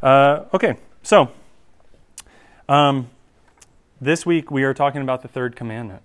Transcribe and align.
Uh, 0.00 0.44
okay, 0.54 0.76
so 1.02 1.28
um, 2.68 3.10
this 4.00 4.24
week 4.24 4.48
we 4.48 4.62
are 4.62 4.72
talking 4.72 5.02
about 5.02 5.22
the 5.22 5.28
third 5.28 5.56
commandment. 5.56 6.02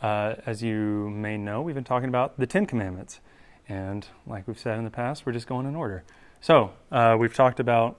Uh, 0.00 0.36
as 0.46 0.62
you 0.62 1.10
may 1.10 1.36
know, 1.36 1.60
we've 1.60 1.74
been 1.74 1.84
talking 1.84 2.08
about 2.08 2.38
the 2.38 2.46
Ten 2.46 2.64
Commandments. 2.64 3.20
And 3.68 4.06
like 4.26 4.48
we've 4.48 4.58
said 4.58 4.78
in 4.78 4.84
the 4.84 4.90
past, 4.90 5.26
we're 5.26 5.32
just 5.32 5.46
going 5.46 5.66
in 5.66 5.76
order. 5.76 6.04
So 6.40 6.72
uh, 6.90 7.16
we've 7.20 7.34
talked 7.34 7.60
about, 7.60 7.96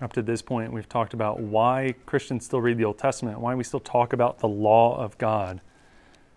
up 0.00 0.14
to 0.14 0.22
this 0.22 0.40
point, 0.40 0.72
we've 0.72 0.88
talked 0.88 1.12
about 1.12 1.40
why 1.40 1.94
Christians 2.06 2.46
still 2.46 2.62
read 2.62 2.78
the 2.78 2.86
Old 2.86 2.96
Testament, 2.96 3.40
why 3.40 3.54
we 3.54 3.64
still 3.64 3.80
talk 3.80 4.14
about 4.14 4.38
the 4.38 4.48
law 4.48 4.96
of 4.96 5.18
God 5.18 5.60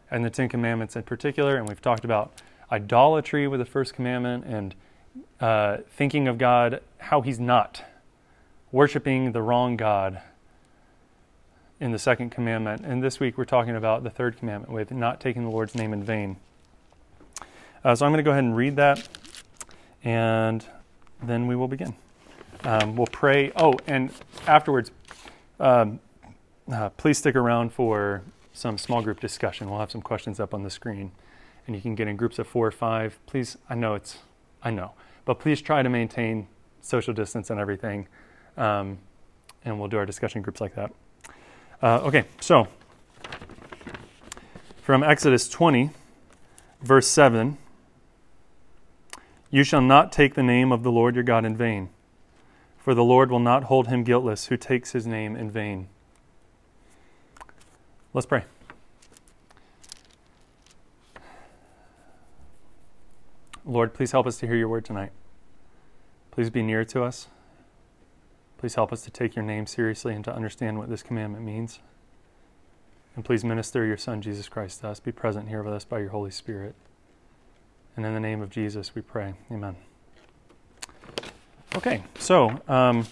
and 0.09 0.25
the 0.25 0.29
Ten 0.29 0.49
Commandments 0.49 0.97
in 0.97 1.03
particular. 1.03 1.55
And 1.55 1.65
we've 1.65 1.81
talked 1.81 2.03
about 2.03 2.41
idolatry 2.73 3.47
with 3.47 3.61
the 3.61 3.65
first 3.65 3.93
commandment 3.93 4.43
and 4.45 4.75
uh, 5.39 5.77
thinking 5.89 6.27
of 6.27 6.37
God 6.37 6.81
how 6.97 7.21
He's 7.21 7.39
not, 7.39 7.85
worshiping 8.71 9.31
the 9.33 9.41
wrong 9.41 9.75
God 9.75 10.21
in 11.79 11.91
the 11.91 11.99
second 11.99 12.29
commandment. 12.29 12.85
And 12.85 13.03
this 13.03 13.19
week 13.19 13.37
we're 13.37 13.45
talking 13.45 13.75
about 13.75 14.03
the 14.03 14.09
third 14.09 14.37
commandment 14.37 14.71
with 14.71 14.91
not 14.91 15.19
taking 15.19 15.43
the 15.43 15.49
Lord's 15.49 15.75
name 15.75 15.93
in 15.93 16.03
vain. 16.03 16.37
Uh, 17.83 17.95
so 17.95 18.05
I'm 18.05 18.11
going 18.11 18.19
to 18.19 18.23
go 18.23 18.31
ahead 18.31 18.43
and 18.43 18.55
read 18.55 18.75
that, 18.75 19.07
and 20.03 20.63
then 21.23 21.47
we 21.47 21.55
will 21.55 21.67
begin. 21.67 21.95
Um, 22.63 22.95
we'll 22.95 23.07
pray. 23.07 23.51
Oh, 23.55 23.73
and 23.87 24.11
afterwards, 24.45 24.91
um, 25.59 25.99
uh, 26.71 26.89
please 26.89 27.17
stick 27.17 27.35
around 27.35 27.73
for 27.73 28.21
some 28.53 28.77
small 28.77 29.01
group 29.01 29.19
discussion. 29.19 29.67
We'll 29.69 29.79
have 29.79 29.89
some 29.89 30.03
questions 30.03 30.39
up 30.39 30.53
on 30.53 30.61
the 30.61 30.69
screen, 30.69 31.11
and 31.65 31.75
you 31.75 31.81
can 31.81 31.95
get 31.95 32.07
in 32.07 32.15
groups 32.15 32.37
of 32.37 32.45
four 32.45 32.67
or 32.67 32.71
five. 32.71 33.17
Please, 33.25 33.57
I 33.67 33.73
know 33.73 33.95
it's, 33.95 34.19
I 34.61 34.69
know, 34.69 34.91
but 35.25 35.39
please 35.39 35.59
try 35.59 35.81
to 35.81 35.89
maintain 35.89 36.47
social 36.81 37.15
distance 37.15 37.49
and 37.49 37.59
everything, 37.59 38.07
um, 38.57 38.97
and 39.63 39.79
we'll 39.79 39.87
do 39.87 39.97
our 39.97 40.05
discussion 40.05 40.41
groups 40.41 40.61
like 40.61 40.75
that. 40.75 40.91
Uh, 41.81 41.99
okay, 42.03 42.25
so 42.39 42.67
from 44.81 45.03
Exodus 45.03 45.49
20, 45.49 45.91
verse 46.81 47.07
7 47.07 47.57
You 49.49 49.63
shall 49.63 49.81
not 49.81 50.11
take 50.11 50.35
the 50.35 50.43
name 50.43 50.71
of 50.71 50.83
the 50.83 50.91
Lord 50.91 51.15
your 51.15 51.23
God 51.23 51.45
in 51.45 51.55
vain, 51.55 51.89
for 52.77 52.93
the 52.93 53.03
Lord 53.03 53.31
will 53.31 53.39
not 53.39 53.63
hold 53.63 53.87
him 53.87 54.03
guiltless 54.03 54.47
who 54.47 54.57
takes 54.57 54.91
his 54.91 55.07
name 55.07 55.35
in 55.35 55.49
vain. 55.49 55.87
Let's 58.13 58.25
pray. 58.25 58.43
Lord, 63.63 63.93
please 63.93 64.11
help 64.11 64.27
us 64.27 64.37
to 64.39 64.47
hear 64.47 64.55
your 64.55 64.67
word 64.67 64.83
tonight. 64.83 65.11
Please 66.31 66.49
be 66.49 66.63
near 66.63 66.83
to 66.85 67.03
us. 67.03 67.27
Please 68.61 68.75
help 68.75 68.93
us 68.93 69.01
to 69.01 69.09
take 69.09 69.35
your 69.35 69.43
name 69.43 69.65
seriously 69.65 70.13
and 70.13 70.23
to 70.23 70.31
understand 70.31 70.77
what 70.77 70.87
this 70.87 71.01
commandment 71.01 71.43
means. 71.43 71.79
And 73.15 73.25
please 73.25 73.43
minister 73.43 73.83
your 73.87 73.97
Son, 73.97 74.21
Jesus 74.21 74.47
Christ, 74.47 74.81
to 74.81 74.89
us. 74.89 74.99
Be 74.99 75.11
present 75.11 75.49
here 75.49 75.63
with 75.63 75.73
us 75.73 75.83
by 75.83 75.97
your 75.97 76.09
Holy 76.09 76.29
Spirit. 76.29 76.75
And 77.97 78.05
in 78.05 78.13
the 78.13 78.19
name 78.19 78.39
of 78.39 78.51
Jesus, 78.51 78.93
we 78.93 79.01
pray. 79.01 79.33
Amen. 79.51 79.75
Okay, 81.75 82.03
so 82.19 82.61
um, 82.67 83.07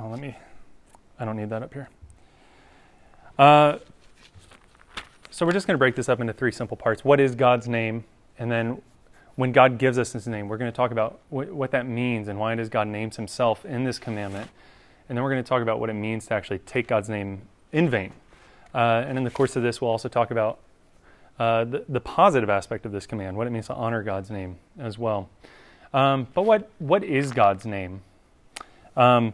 oh, 0.00 0.08
let 0.08 0.18
me, 0.18 0.36
I 1.20 1.24
don't 1.24 1.36
need 1.36 1.50
that 1.50 1.62
up 1.62 1.72
here. 1.72 1.88
Uh, 3.38 3.78
so 5.30 5.46
we're 5.46 5.52
just 5.52 5.68
going 5.68 5.74
to 5.74 5.78
break 5.78 5.94
this 5.94 6.08
up 6.08 6.20
into 6.20 6.32
three 6.32 6.50
simple 6.50 6.76
parts. 6.76 7.04
What 7.04 7.20
is 7.20 7.36
God's 7.36 7.68
name? 7.68 8.02
And 8.40 8.50
then 8.50 8.82
when 9.36 9.52
God 9.52 9.78
gives 9.78 9.98
us 9.98 10.12
his 10.12 10.26
name, 10.26 10.48
we're 10.48 10.58
going 10.58 10.70
to 10.70 10.76
talk 10.76 10.90
about 10.90 11.20
wh- 11.28 11.52
what 11.52 11.72
that 11.72 11.86
means 11.86 12.28
and 12.28 12.38
why 12.38 12.54
does 12.54 12.68
God 12.68 12.86
names 12.86 13.16
himself 13.16 13.64
in 13.64 13.84
this 13.84 13.98
commandment. 13.98 14.50
And 15.08 15.18
then 15.18 15.22
we're 15.24 15.30
going 15.30 15.42
to 15.42 15.48
talk 15.48 15.62
about 15.62 15.80
what 15.80 15.90
it 15.90 15.94
means 15.94 16.26
to 16.26 16.34
actually 16.34 16.58
take 16.60 16.86
God's 16.86 17.08
name 17.08 17.42
in 17.72 17.90
vain. 17.90 18.12
Uh, 18.74 19.04
and 19.06 19.18
in 19.18 19.24
the 19.24 19.30
course 19.30 19.56
of 19.56 19.62
this, 19.62 19.80
we'll 19.80 19.90
also 19.90 20.08
talk 20.08 20.30
about 20.30 20.58
uh, 21.38 21.64
the, 21.64 21.84
the, 21.88 22.00
positive 22.00 22.48
aspect 22.48 22.86
of 22.86 22.92
this 22.92 23.06
command, 23.06 23.36
what 23.36 23.46
it 23.46 23.50
means 23.50 23.66
to 23.66 23.74
honor 23.74 24.04
God's 24.04 24.30
name 24.30 24.56
as 24.78 24.96
well. 24.96 25.28
Um, 25.92 26.28
but 26.32 26.42
what, 26.42 26.70
what 26.78 27.02
is 27.02 27.32
God's 27.32 27.66
name? 27.66 28.02
Um, 28.96 29.32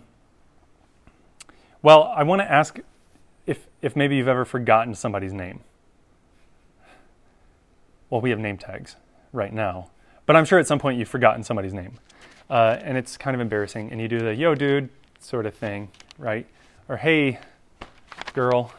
well, 1.82 2.04
I 2.14 2.22
want 2.22 2.40
to 2.40 2.50
ask 2.50 2.78
if, 3.46 3.66
if 3.82 3.96
maybe 3.96 4.16
you've 4.16 4.28
ever 4.28 4.46
forgotten 4.46 4.94
somebody's 4.94 5.32
name. 5.32 5.60
Well, 8.08 8.22
we 8.22 8.30
have 8.30 8.38
name 8.38 8.56
tags 8.56 8.96
right 9.32 9.52
now. 9.52 9.90
But 10.26 10.36
I'm 10.36 10.44
sure 10.44 10.58
at 10.58 10.66
some 10.66 10.78
point 10.78 10.98
you've 10.98 11.08
forgotten 11.08 11.42
somebody's 11.42 11.74
name. 11.74 11.98
Uh, 12.48 12.78
and 12.82 12.96
it's 12.98 13.16
kind 13.16 13.34
of 13.34 13.40
embarrassing. 13.40 13.90
And 13.92 14.00
you 14.00 14.08
do 14.08 14.18
the 14.18 14.34
yo, 14.34 14.54
dude 14.54 14.88
sort 15.18 15.46
of 15.46 15.54
thing, 15.54 15.88
right? 16.18 16.46
Or 16.88 16.96
hey, 16.96 17.38
girl. 18.32 18.72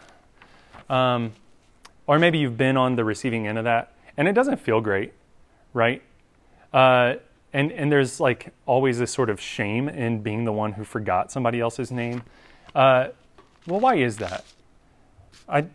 Um, 0.90 1.34
or 2.08 2.20
maybe 2.20 2.38
you've 2.38 2.58
been 2.58 2.78
on 2.78 2.96
the 2.96 3.06
receiving 3.06 3.48
end 3.48 3.58
of 3.58 3.64
that 3.64 3.94
and 4.18 4.28
it 4.28 4.34
doesn't 4.34 4.60
feel 4.60 4.82
great, 4.82 5.14
right? 5.74 6.02
Uh, 6.74 7.16
and, 7.54 7.72
and 7.72 7.92
there's 7.92 8.20
like 8.20 8.54
always 8.66 9.00
this 9.00 9.12
sort 9.12 9.30
of 9.30 9.40
shame 9.40 9.90
in 9.90 10.22
being 10.22 10.46
the 10.46 10.52
one 10.52 10.74
who 10.74 10.84
forgot 10.84 11.32
somebody 11.32 11.60
else's 11.60 11.92
name. 11.92 12.24
Uh, 12.76 13.10
well, 13.68 13.80
why 13.80 13.96
is 13.96 14.18
that? 14.18 14.44
I, 15.48 15.66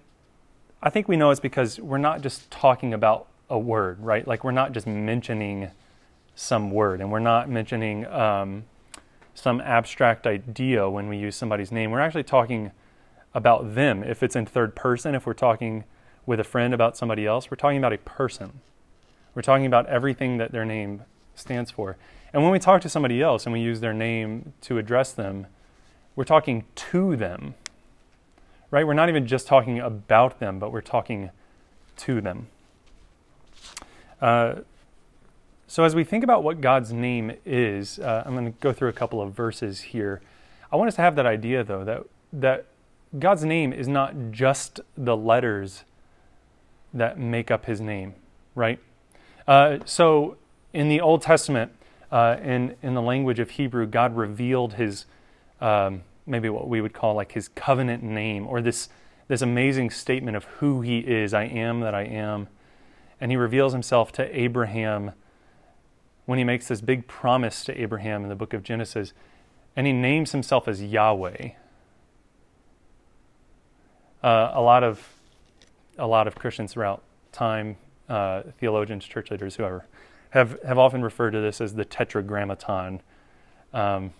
I 0.83 0.91
think 0.91 1.09
we 1.09 1.17
know 1.17 1.31
it's 1.31 1.41
because 1.41 1.81
we're 1.81 1.99
not 1.99 2.23
just 2.23 2.51
talking 2.51 2.95
about 2.95 3.29
a 3.49 3.59
word, 3.59 4.01
right? 4.01 4.27
Like 4.27 4.45
we're 4.45 4.51
not 4.51 4.73
just 4.73 4.87
mentioning 4.87 5.71
some 6.35 6.71
word, 6.71 7.01
and 7.01 7.11
we're 7.11 7.19
not 7.19 7.49
mentioning 7.49 8.07
um, 8.07 8.65
some 9.35 9.61
abstract 9.61 10.27
idea 10.27 10.89
when 10.89 11.09
we 11.09 11.17
use 11.17 11.37
somebody's 11.37 11.73
name. 11.73 11.91
We're 11.91 12.01
actually 12.01 12.25
talking 12.25 12.73
about 13.35 13.75
them. 13.75 14.03
If 14.03 14.23
it's 14.23 14.37
in 14.37 14.47
third 14.47 14.75
person, 14.75 15.15
if 15.15 15.27
we're 15.27 15.35
talking 15.35 15.85
with 16.25 16.41
a 16.41 16.45
friend 16.45 16.75
about 16.75 16.97
somebody 16.97 17.27
else, 17.27 17.51
we're 17.51 17.57
talking 17.57 17.79
about 17.79 17.93
a 17.93 17.99
person. 17.99 18.61
We're 19.35 19.43
talking 19.43 19.67
about 19.67 19.87
everything 19.87 20.39
that 20.39 20.53
their 20.53 20.65
name 20.65 21.03
stands 21.35 21.71
for. 21.71 21.97
And 22.33 22.43
when 22.43 22.53
we 22.53 22.59
talk 22.59 22.81
to 22.83 22.89
somebody 22.89 23.23
else 23.23 23.47
and 23.47 23.53
we 23.53 23.61
use 23.61 23.81
their 23.81 23.93
name 23.93 24.55
to 24.63 24.79
address 24.79 25.13
them, 25.13 25.47
we're 26.17 26.25
talking 26.25 26.65
to 26.75 27.17
them. 27.17 27.55
Right? 28.71 28.87
We're 28.87 28.95
not 28.95 29.09
even 29.09 29.27
just 29.27 29.47
talking 29.47 29.79
about 29.79 30.41
them, 30.41 30.59
but 30.59 30.73
we're 30.73 30.81
talking 30.81 31.31
to 31.99 32.21
them. 32.21 32.49
Uh, 34.21 34.57
so, 35.69 35.83
as 35.83 35.95
we 35.95 36.05
think 36.05 36.23
about 36.23 36.45
what 36.45 36.61
God's 36.61 36.93
name 36.93 37.33
is, 37.45 37.99
uh, 37.99 38.23
I'm 38.25 38.35
going 38.35 38.53
to 38.53 38.59
go 38.61 38.73
through 38.73 38.89
a 38.89 38.93
couple 38.93 39.21
of 39.21 39.33
verses 39.33 39.81
here. 39.81 40.21
I 40.71 40.77
want 40.77 40.89
us 40.89 40.95
to 40.95 41.03
have 41.03 41.17
that 41.17 41.27
idea, 41.27 41.65
though, 41.65 41.85
that, 41.85 42.05
that 42.33 42.67
God's 43.19 43.45
name 43.45 43.73
is 43.73 43.89
not 43.89 44.15
just 44.31 44.81
the 44.97 45.17
letters 45.17 45.83
that 46.95 47.19
make 47.19 47.51
up 47.51 47.67
his 47.67 47.81
name, 47.81 48.15
right? 48.55 48.79
Uh, 49.49 49.79
so, 49.85 50.37
in 50.73 50.89
the 50.89 51.01
Old 51.01 51.23
Testament, 51.23 51.73
uh, 52.13 52.37
in, 52.43 52.77
in 52.81 52.95
the 52.95 53.03
language 53.03 53.41
of 53.41 53.51
Hebrew, 53.51 53.87
God 53.87 54.17
revealed 54.17 54.75
his, 54.75 55.07
um, 55.61 56.03
maybe 56.27 56.49
what 56.49 56.69
we 56.69 56.81
would 56.81 56.93
call 56.93 57.15
like 57.15 57.33
his 57.33 57.49
covenant 57.49 58.05
name, 58.05 58.47
or 58.47 58.63
this, 58.63 58.89
this 59.27 59.43
amazing 59.43 59.91
statement 59.91 60.37
of 60.37 60.45
who 60.45 60.81
he 60.81 61.01
is 61.01 61.35
I 61.35 61.45
am 61.45 61.81
that 61.81 61.95
I 61.95 62.05
am 62.05 62.47
and 63.21 63.31
he 63.31 63.37
reveals 63.37 63.73
himself 63.73 64.13
to 64.13 64.39
Abraham 64.39 65.13
when 66.27 66.39
he 66.39 66.45
makes 66.45 66.69
this 66.69 66.81
big 66.81 67.07
promise 67.07 67.65
to 67.65 67.81
Abraham 67.81 68.23
in 68.23 68.29
the 68.29 68.35
book 68.35 68.53
of 68.53 68.63
Genesis, 68.63 69.13
and 69.75 69.87
he 69.87 69.93
names 69.93 70.33
himself 70.33 70.69
as 70.69 70.83
Yahweh. 70.83 71.51
Uh, 74.23 74.51
a 74.55 74.61
lot 74.61 74.83
of 74.83 75.09
a 75.99 76.07
lot 76.07 76.27
of 76.27 76.35
Christians 76.35 76.73
throughout 76.73 77.03
time, 77.33 77.77
uh, 78.09 78.43
theologians, 78.59 79.07
church 79.07 79.31
leaders, 79.31 79.57
whoever, 79.57 79.87
have 80.31 80.61
have 80.63 80.79
often 80.79 81.03
referred 81.03 81.31
to 81.31 81.41
this 81.41 81.61
as 81.61 81.75
the 81.75 81.85
Tetragrammaton. 81.85 83.01
Um, 83.73 84.13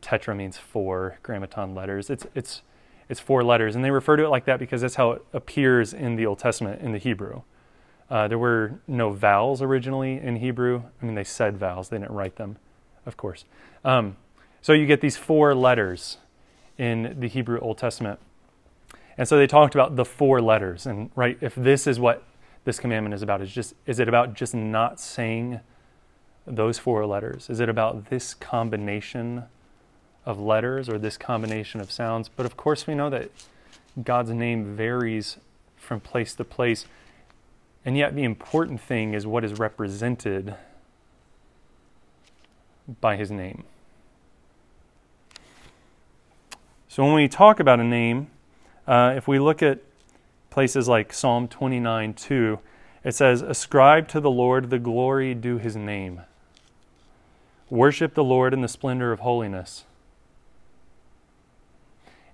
tetra 0.00 0.36
means 0.36 0.56
four, 0.56 1.18
grammaton 1.22 1.74
letters. 1.74 2.10
It's 2.10 2.26
it's 2.34 2.62
it's 3.08 3.20
four 3.20 3.42
letters, 3.44 3.76
and 3.76 3.84
they 3.84 3.90
refer 3.90 4.16
to 4.16 4.24
it 4.24 4.28
like 4.28 4.44
that 4.46 4.58
because 4.58 4.80
that's 4.80 4.94
how 4.94 5.12
it 5.12 5.24
appears 5.32 5.92
in 5.92 6.16
the 6.16 6.26
Old 6.26 6.38
Testament 6.38 6.80
in 6.80 6.92
the 6.92 6.98
Hebrew. 6.98 7.42
Uh, 8.10 8.26
there 8.26 8.38
were 8.38 8.80
no 8.88 9.10
vowels 9.10 9.62
originally 9.62 10.18
in 10.18 10.36
Hebrew. 10.36 10.82
I 11.00 11.04
mean, 11.04 11.14
they 11.14 11.24
said 11.24 11.56
vowels, 11.56 11.88
they 11.88 11.98
didn't 11.98 12.10
write 12.10 12.36
them, 12.36 12.56
of 13.06 13.16
course. 13.16 13.44
Um, 13.84 14.16
so 14.60 14.72
you 14.72 14.86
get 14.86 15.00
these 15.00 15.16
four 15.16 15.54
letters 15.54 16.18
in 16.76 17.16
the 17.20 17.28
Hebrew 17.28 17.58
Old 17.60 17.78
Testament. 17.78 18.18
And 19.16 19.28
so 19.28 19.36
they 19.36 19.46
talked 19.46 19.74
about 19.74 19.96
the 19.96 20.04
four 20.04 20.40
letters. 20.40 20.86
And 20.86 21.10
right, 21.14 21.38
if 21.40 21.54
this 21.54 21.86
is 21.86 22.00
what 22.00 22.24
this 22.64 22.80
commandment 22.80 23.14
is 23.14 23.22
about, 23.22 23.40
is 23.42 23.52
just 23.52 23.74
is 23.86 24.00
it 24.00 24.08
about 24.08 24.34
just 24.34 24.54
not 24.54 24.98
saying 24.98 25.60
those 26.46 26.78
four 26.78 27.06
letters? 27.06 27.48
Is 27.48 27.60
it 27.60 27.68
about 27.68 28.10
this 28.10 28.34
combination 28.34 29.44
of 30.26 30.40
letters 30.40 30.88
or 30.88 30.98
this 30.98 31.16
combination 31.16 31.80
of 31.80 31.90
sounds? 31.90 32.28
But 32.28 32.46
of 32.46 32.56
course 32.56 32.86
we 32.86 32.94
know 32.94 33.10
that 33.10 33.30
God's 34.02 34.30
name 34.30 34.76
varies 34.76 35.36
from 35.76 36.00
place 36.00 36.34
to 36.34 36.44
place. 36.44 36.86
And 37.84 37.96
yet, 37.96 38.14
the 38.14 38.24
important 38.24 38.80
thing 38.80 39.14
is 39.14 39.26
what 39.26 39.44
is 39.44 39.58
represented 39.58 40.54
by 43.00 43.16
his 43.16 43.30
name. 43.30 43.64
So 46.88 47.04
when 47.04 47.14
we 47.14 47.28
talk 47.28 47.60
about 47.60 47.80
a 47.80 47.84
name, 47.84 48.30
uh, 48.86 49.14
if 49.16 49.28
we 49.28 49.38
look 49.38 49.62
at 49.62 49.78
places 50.50 50.88
like 50.88 51.12
Psalm 51.12 51.48
29 51.48 52.14
2, 52.14 52.58
it 53.04 53.14
says, 53.14 53.42
Ascribe 53.42 54.08
to 54.08 54.20
the 54.20 54.30
Lord 54.30 54.70
the 54.70 54.78
glory 54.78 55.34
due 55.34 55.58
his 55.58 55.76
name. 55.76 56.22
Worship 57.70 58.14
the 58.14 58.24
Lord 58.24 58.52
in 58.52 58.60
the 58.60 58.68
splendor 58.68 59.12
of 59.12 59.20
holiness. 59.20 59.84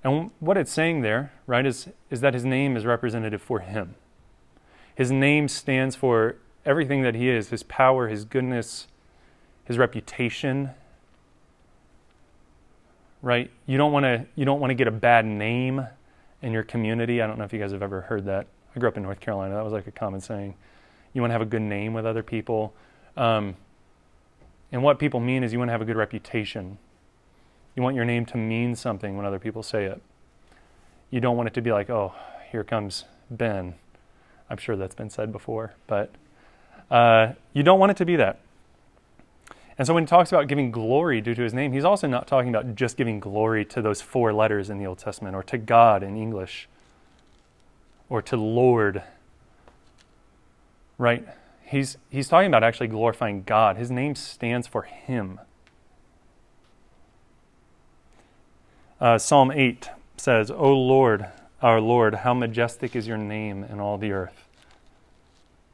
And 0.03 0.31
what 0.41 0.57
it's 0.57 0.73
saying 0.73 1.03
there, 1.03 1.33
right, 1.47 1.67
is, 1.67 1.89
is 2.11 2.21
that 2.23 2.33
his 2.33 2.45
name 2.45 2.77
is 2.77 2.87
representative 2.87 3.43
for 3.43 3.61
him. 3.61 3.97
His 4.97 5.13
name 5.13 5.47
stands 5.47 5.95
for 5.95 6.37
everything 6.65 7.03
that 7.03 7.15
he 7.15 7.29
is 7.29 7.51
his 7.51 7.63
power, 7.63 8.09
his 8.09 8.25
goodness, 8.25 8.89
his 9.65 9.79
reputation. 9.79 10.71
Right? 13.23 13.51
You 13.67 13.79
don't 13.79 13.93
want 13.93 14.05
to 14.05 14.27
you 14.35 14.45
don't 14.45 14.59
want 14.59 14.71
to 14.71 14.75
get 14.75 14.89
a 14.89 14.93
bad 14.93 15.25
name 15.25 15.87
in 16.43 16.53
your 16.53 16.65
community. 16.65 17.23
I 17.23 17.27
don't 17.27 17.39
know 17.39 17.45
if 17.45 17.53
you 17.53 17.61
guys 17.61 17.73
have 17.73 17.83
ever 17.83 18.01
heard 18.01 18.25
that. 18.25 18.47
I 18.75 18.81
grew 18.81 18.89
up 18.89 18.97
in 18.97 19.03
North 19.03 19.21
Carolina. 19.21 19.55
That 19.55 19.65
was 19.65 19.73
like 19.73 19.87
a 19.87 19.93
common 19.93 20.21
saying. 20.21 20.55
You 21.13 21.21
want 21.21 21.31
to 21.31 21.33
have 21.35 21.43
a 21.43 21.47
good 21.47 21.63
name 21.63 21.95
with 21.95 22.05
other 22.05 22.23
people. 22.23 22.75
Um, 23.17 23.57
and 24.73 24.83
what 24.83 24.99
people 24.99 25.21
mean 25.21 25.45
is 25.45 25.53
you 25.53 25.59
want 25.59 25.69
to 25.69 25.73
have 25.73 25.81
a 25.81 25.87
good 25.87 25.97
reputation. 25.97 26.79
You 27.75 27.83
want 27.83 27.97
your 27.97 28.05
name 28.05 28.27
to 28.27 28.37
mean 28.37 28.75
something 28.75 29.17
when 29.17 29.25
other 29.25 29.39
people 29.39 29.63
say 29.63 29.85
it. 29.85 30.03
You 31.11 31.21
don't 31.21 31.37
want 31.37 31.47
it 31.49 31.55
to 31.55 31.63
be 31.63 31.73
like, 31.73 31.89
oh, 31.89 32.15
here 32.51 32.65
comes 32.65 33.05
Ben. 33.31 33.75
I'm 34.49 34.57
sure 34.57 34.77
that's 34.77 34.95
been 34.95 35.11
said 35.11 35.33
before, 35.33 35.75
but 35.87 36.11
uh, 36.91 37.33
you 37.53 37.63
don't 37.63 37.81
want 37.81 37.91
it 37.91 37.97
to 37.99 38.05
be 38.05 38.17
that. 38.17 38.41
And 39.79 39.87
so 39.87 39.93
when 39.93 40.05
he 40.05 40.07
talks 40.07 40.33
about 40.33 40.49
giving 40.49 40.71
glory 40.71 41.21
due 41.21 41.35
to 41.35 41.43
his 41.43 41.53
name, 41.53 41.73
he's 41.73 41.85
also 41.85 42.07
not 42.07 42.27
talking 42.27 42.49
about 42.49 42.75
just 42.75 42.97
giving 42.97 43.21
glory 43.21 43.65
to 43.67 43.83
those 43.83 44.01
four 44.01 44.33
letters 44.33 44.71
in 44.71 44.79
the 44.79 44.87
Old 44.87 44.99
Testament 44.99 45.37
or 45.37 45.43
to 45.45 45.59
God 45.59 46.03
in 46.03 46.17
English 46.17 46.69
or 48.09 48.23
to 48.23 48.37
Lord. 48.37 49.03
Right? 50.97 51.27
He's, 51.65 51.99
he's 52.09 52.29
talking 52.29 52.47
about 52.49 52.63
actually 52.63 52.87
glorifying 52.87 53.43
God. 53.43 53.77
His 53.77 53.91
name 53.91 54.15
stands 54.15 54.67
for 54.67 54.83
Him. 54.83 55.41
Uh, 58.99 59.19
Psalm 59.19 59.51
8 59.51 59.91
says, 60.17 60.51
O 60.51 60.73
Lord, 60.73 61.27
our 61.63 61.81
Lord, 61.81 62.17
how 62.17 62.35
majestic 62.35 62.95
is 62.95 63.07
your 63.07 63.19
name 63.19 63.65
in 63.65 63.81
all 63.81 63.99
the 63.99 64.13
earth. 64.13 64.49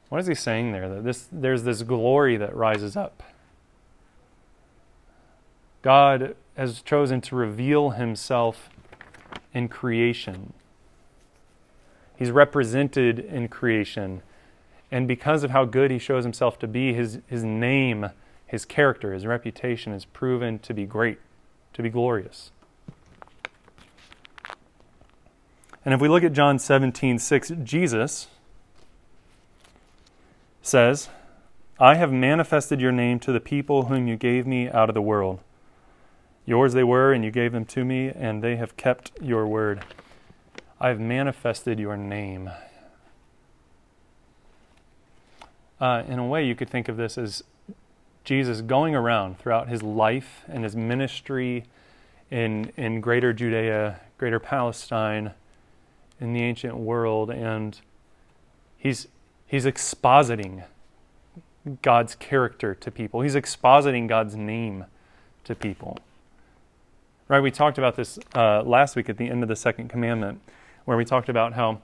What 0.09 0.21
is 0.21 0.27
he 0.27 0.35
saying 0.35 0.73
there? 0.73 0.89
That 0.89 1.05
this, 1.05 1.29
there's 1.33 1.65
this 1.65 1.83
glory 1.83 2.37
that 2.37 2.55
rises 2.55 2.97
up. 2.97 3.23
God 5.81 6.37
has 6.57 6.83
chosen 6.83 7.21
to 7.23 7.37
reveal 7.37 7.91
himself 7.91 8.69
in 9.53 9.69
creation. 9.69 10.53
He's 12.17 12.31
represented 12.31 13.19
in 13.19 13.49
creation 13.49 14.23
and 14.93 15.09
because 15.09 15.43
of 15.43 15.51
how 15.51 15.65
good 15.65 15.91
he 15.91 15.99
shows 15.99 16.23
himself 16.23 16.59
to 16.59 16.69
be, 16.69 16.93
his, 16.93 17.21
his 17.27 17.43
name, 17.43 18.11
his 18.47 18.67
character, 18.67 19.15
his 19.15 19.25
reputation 19.25 19.95
is 19.95 20.05
proven 20.05 20.59
to 20.61 20.75
be 20.75 20.85
great, 20.85 21.19
to 21.73 21.83
be 21.83 21.89
glorious. 21.89 22.52
And 25.85 25.93
if 25.93 26.01
we 26.01 26.09
look 26.09 26.23
at 26.23 26.33
John 26.33 26.59
17, 26.59 27.19
6, 27.19 27.53
Jesus 27.65 28.29
says, 30.63 31.09
I 31.81 31.97
have 31.97 32.13
manifested 32.13 32.81
your 32.81 32.93
name 32.93 33.19
to 33.21 33.33
the 33.33 33.41
people 33.41 33.87
whom 33.87 34.07
you 34.07 34.17
gave 34.17 34.47
me 34.47 34.69
out 34.69 34.89
of 34.89 34.95
the 34.95 35.03
world. 35.03 35.41
Yours 36.47 36.73
they 36.73 36.85
were, 36.85 37.13
and 37.13 37.25
you 37.25 37.31
gave 37.31 37.53
them 37.53 37.65
to 37.67 37.85
me, 37.85 38.09
and 38.15 38.43
they 38.43 38.57
have 38.57 38.77
kept 38.77 39.11
your 39.21 39.47
word. 39.47 39.85
I 40.81 40.89
have 40.89 41.01
manifested 41.01 41.81
your 41.81 41.97
name. 41.97 42.51
Uh, 45.81 46.05
in 46.07 46.21
a 46.21 46.27
way, 46.27 46.47
you 46.47 46.55
could 46.55 46.71
think 46.71 46.89
of 46.89 46.97
this 46.97 47.19
as 47.19 47.43
Jesus 48.25 48.61
going 48.61 48.95
around 48.95 49.39
throughout 49.41 49.69
his 49.69 49.83
life 49.83 50.43
and 50.47 50.63
his 50.63 50.77
ministry 50.77 51.65
in, 52.31 52.73
in 52.77 53.01
greater 53.01 53.33
Judea, 53.33 54.01
greater 54.19 54.39
Palestine, 54.39 55.33
in 56.23 56.33
the 56.33 56.43
ancient 56.43 56.77
world, 56.77 57.31
and 57.31 57.81
he's, 58.77 59.09
he's 59.47 59.67
expositing 59.67 60.65
God's 61.83 62.15
character 62.15 62.75
to 62.75 62.91
people. 62.91 63.21
He's 63.21 63.35
expositing 63.35 64.09
God's 64.09 64.37
name 64.37 64.87
to 65.45 65.55
people. 65.55 65.99
Right? 67.29 67.41
We 67.41 67.51
talked 67.51 67.79
about 67.79 67.97
this 67.97 68.19
uh, 68.35 68.63
last 68.63 68.97
week 68.97 69.09
at 69.09 69.17
the 69.17 69.29
end 69.29 69.43
of 69.43 69.49
the 69.49 69.57
second 69.57 69.89
commandment, 69.89 70.41
where 70.85 70.97
we 70.97 71.05
talked 71.05 71.29
about 71.29 71.53
how 71.53 71.81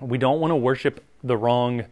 we 0.00 0.18
don't 0.18 0.40
want 0.40 0.50
to 0.50 0.56
worship 0.56 1.04
the 1.22 1.36
wrong 1.36 1.84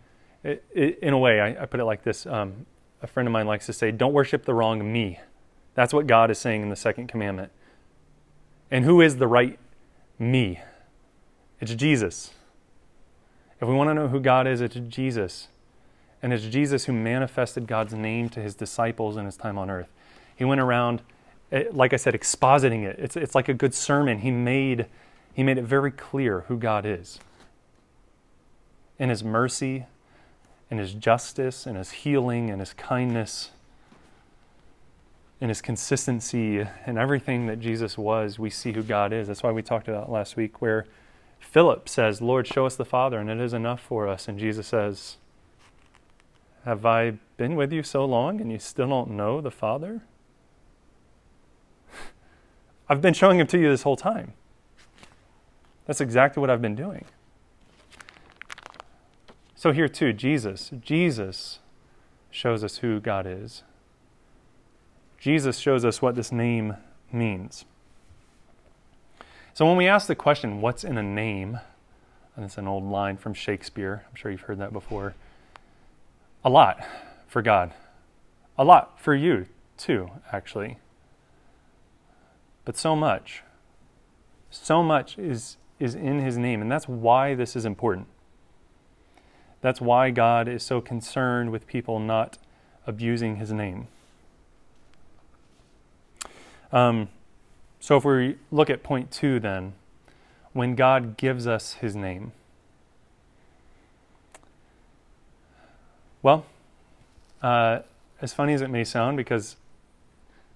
in 0.74 1.12
a 1.12 1.18
way, 1.18 1.40
I, 1.40 1.62
I, 1.62 1.66
put 1.66 1.80
it 1.80 1.84
like 1.84 2.04
this. 2.04 2.24
Um, 2.24 2.66
a 3.02 3.06
friend 3.06 3.26
of 3.26 3.32
mine 3.32 3.46
likes 3.46 3.66
to 3.66 3.72
say, 3.72 3.90
Don't 3.90 4.12
worship 4.12 4.44
the 4.44 4.54
wrong 4.54 4.92
me. 4.92 5.18
That's 5.74 5.92
what 5.92 6.06
God 6.06 6.30
is 6.30 6.38
saying 6.38 6.62
in 6.62 6.68
the 6.68 6.76
second 6.76 7.08
commandment. 7.08 7.50
And 8.70 8.84
who 8.84 9.00
is 9.00 9.16
the 9.16 9.26
right 9.26 9.58
me? 10.18 10.60
It's 11.60 11.74
Jesus. 11.74 12.32
If 13.60 13.68
we 13.68 13.74
want 13.74 13.88
to 13.90 13.94
know 13.94 14.08
who 14.08 14.20
God 14.20 14.46
is, 14.46 14.60
it's 14.60 14.76
Jesus. 14.76 15.48
And 16.22 16.32
it's 16.32 16.44
Jesus 16.44 16.84
who 16.84 16.92
manifested 16.92 17.66
God's 17.66 17.94
name 17.94 18.28
to 18.30 18.40
his 18.40 18.54
disciples 18.54 19.16
in 19.16 19.24
his 19.24 19.36
time 19.36 19.58
on 19.58 19.70
earth. 19.70 19.88
He 20.34 20.44
went 20.44 20.60
around, 20.60 21.02
eh, 21.52 21.64
like 21.72 21.92
I 21.92 21.96
said, 21.96 22.14
expositing 22.14 22.84
it. 22.84 22.98
It's, 22.98 23.16
it's 23.16 23.34
like 23.34 23.48
a 23.48 23.54
good 23.54 23.74
sermon. 23.74 24.18
He 24.18 24.30
made, 24.30 24.86
he 25.34 25.42
made 25.42 25.58
it 25.58 25.64
very 25.64 25.90
clear 25.90 26.42
who 26.48 26.58
God 26.58 26.84
is. 26.84 27.18
In 28.98 29.08
his 29.08 29.24
mercy, 29.24 29.86
in 30.70 30.78
his 30.78 30.94
justice 30.94 31.66
in 31.66 31.76
his 31.76 31.90
healing 31.90 32.48
in 32.48 32.58
his 32.58 32.72
kindness 32.72 33.50
in 35.40 35.48
his 35.48 35.60
consistency 35.60 36.66
and 36.86 36.96
everything 36.96 37.46
that 37.46 37.60
Jesus 37.60 37.98
was, 37.98 38.38
we 38.38 38.48
see 38.48 38.72
who 38.72 38.82
God 38.82 39.12
is. 39.12 39.28
That's 39.28 39.42
why 39.42 39.50
we 39.50 39.60
talked 39.60 39.86
about 39.86 40.10
last 40.10 40.34
week 40.34 40.62
where 40.62 40.86
Philip 41.38 41.88
says, 41.88 42.20
Lord, 42.20 42.46
show 42.46 42.66
us 42.66 42.76
the 42.76 42.84
Father, 42.84 43.18
and 43.18 43.30
it 43.30 43.40
is 43.40 43.52
enough 43.52 43.80
for 43.80 44.08
us. 44.08 44.28
And 44.28 44.38
Jesus 44.38 44.66
says, 44.66 45.16
Have 46.64 46.84
I 46.84 47.18
been 47.36 47.56
with 47.56 47.72
you 47.72 47.82
so 47.82 48.04
long 48.04 48.40
and 48.40 48.52
you 48.52 48.58
still 48.58 48.88
don't 48.88 49.10
know 49.10 49.40
the 49.40 49.50
Father? 49.50 50.02
I've 52.88 53.00
been 53.00 53.14
showing 53.14 53.40
him 53.40 53.46
to 53.48 53.58
you 53.58 53.70
this 53.70 53.82
whole 53.82 53.96
time. 53.96 54.34
That's 55.86 56.00
exactly 56.00 56.40
what 56.40 56.50
I've 56.50 56.62
been 56.62 56.74
doing. 56.74 57.04
So 59.54 59.72
here 59.72 59.88
too, 59.88 60.12
Jesus, 60.12 60.70
Jesus 60.80 61.60
shows 62.30 62.62
us 62.62 62.78
who 62.78 63.00
God 63.00 63.26
is. 63.26 63.62
Jesus 65.18 65.58
shows 65.58 65.84
us 65.84 66.02
what 66.02 66.14
this 66.14 66.30
name 66.30 66.76
means. 67.10 67.64
So 69.56 69.64
when 69.64 69.78
we 69.78 69.88
ask 69.88 70.06
the 70.06 70.14
question, 70.14 70.60
what's 70.60 70.84
in 70.84 70.98
a 70.98 71.02
name? 71.02 71.60
And 72.36 72.44
it's 72.44 72.58
an 72.58 72.68
old 72.68 72.84
line 72.84 73.16
from 73.16 73.32
Shakespeare. 73.32 74.04
I'm 74.06 74.14
sure 74.14 74.30
you've 74.30 74.42
heard 74.42 74.58
that 74.58 74.70
before. 74.70 75.14
A 76.44 76.50
lot 76.50 76.86
for 77.26 77.40
God. 77.40 77.72
A 78.58 78.64
lot 78.64 79.00
for 79.00 79.14
you, 79.14 79.46
too, 79.78 80.10
actually. 80.30 80.76
But 82.66 82.76
so 82.76 82.94
much. 82.94 83.44
So 84.50 84.82
much 84.82 85.16
is, 85.18 85.56
is 85.80 85.94
in 85.94 86.18
his 86.18 86.36
name. 86.36 86.60
And 86.60 86.70
that's 86.70 86.86
why 86.86 87.34
this 87.34 87.56
is 87.56 87.64
important. 87.64 88.08
That's 89.62 89.80
why 89.80 90.10
God 90.10 90.48
is 90.48 90.64
so 90.64 90.82
concerned 90.82 91.50
with 91.50 91.66
people 91.66 91.98
not 91.98 92.36
abusing 92.86 93.36
his 93.36 93.52
name. 93.52 93.88
Um, 96.70 97.08
so 97.86 97.96
if 97.96 98.04
we 98.04 98.34
look 98.50 98.68
at 98.68 98.82
point 98.82 99.12
two, 99.12 99.38
then, 99.38 99.74
when 100.52 100.74
God 100.74 101.16
gives 101.16 101.46
us 101.46 101.74
his 101.74 101.94
name, 101.94 102.32
well, 106.20 106.46
uh, 107.42 107.82
as 108.20 108.34
funny 108.34 108.54
as 108.54 108.60
it 108.60 108.70
may 108.70 108.82
sound, 108.82 109.16
because 109.16 109.54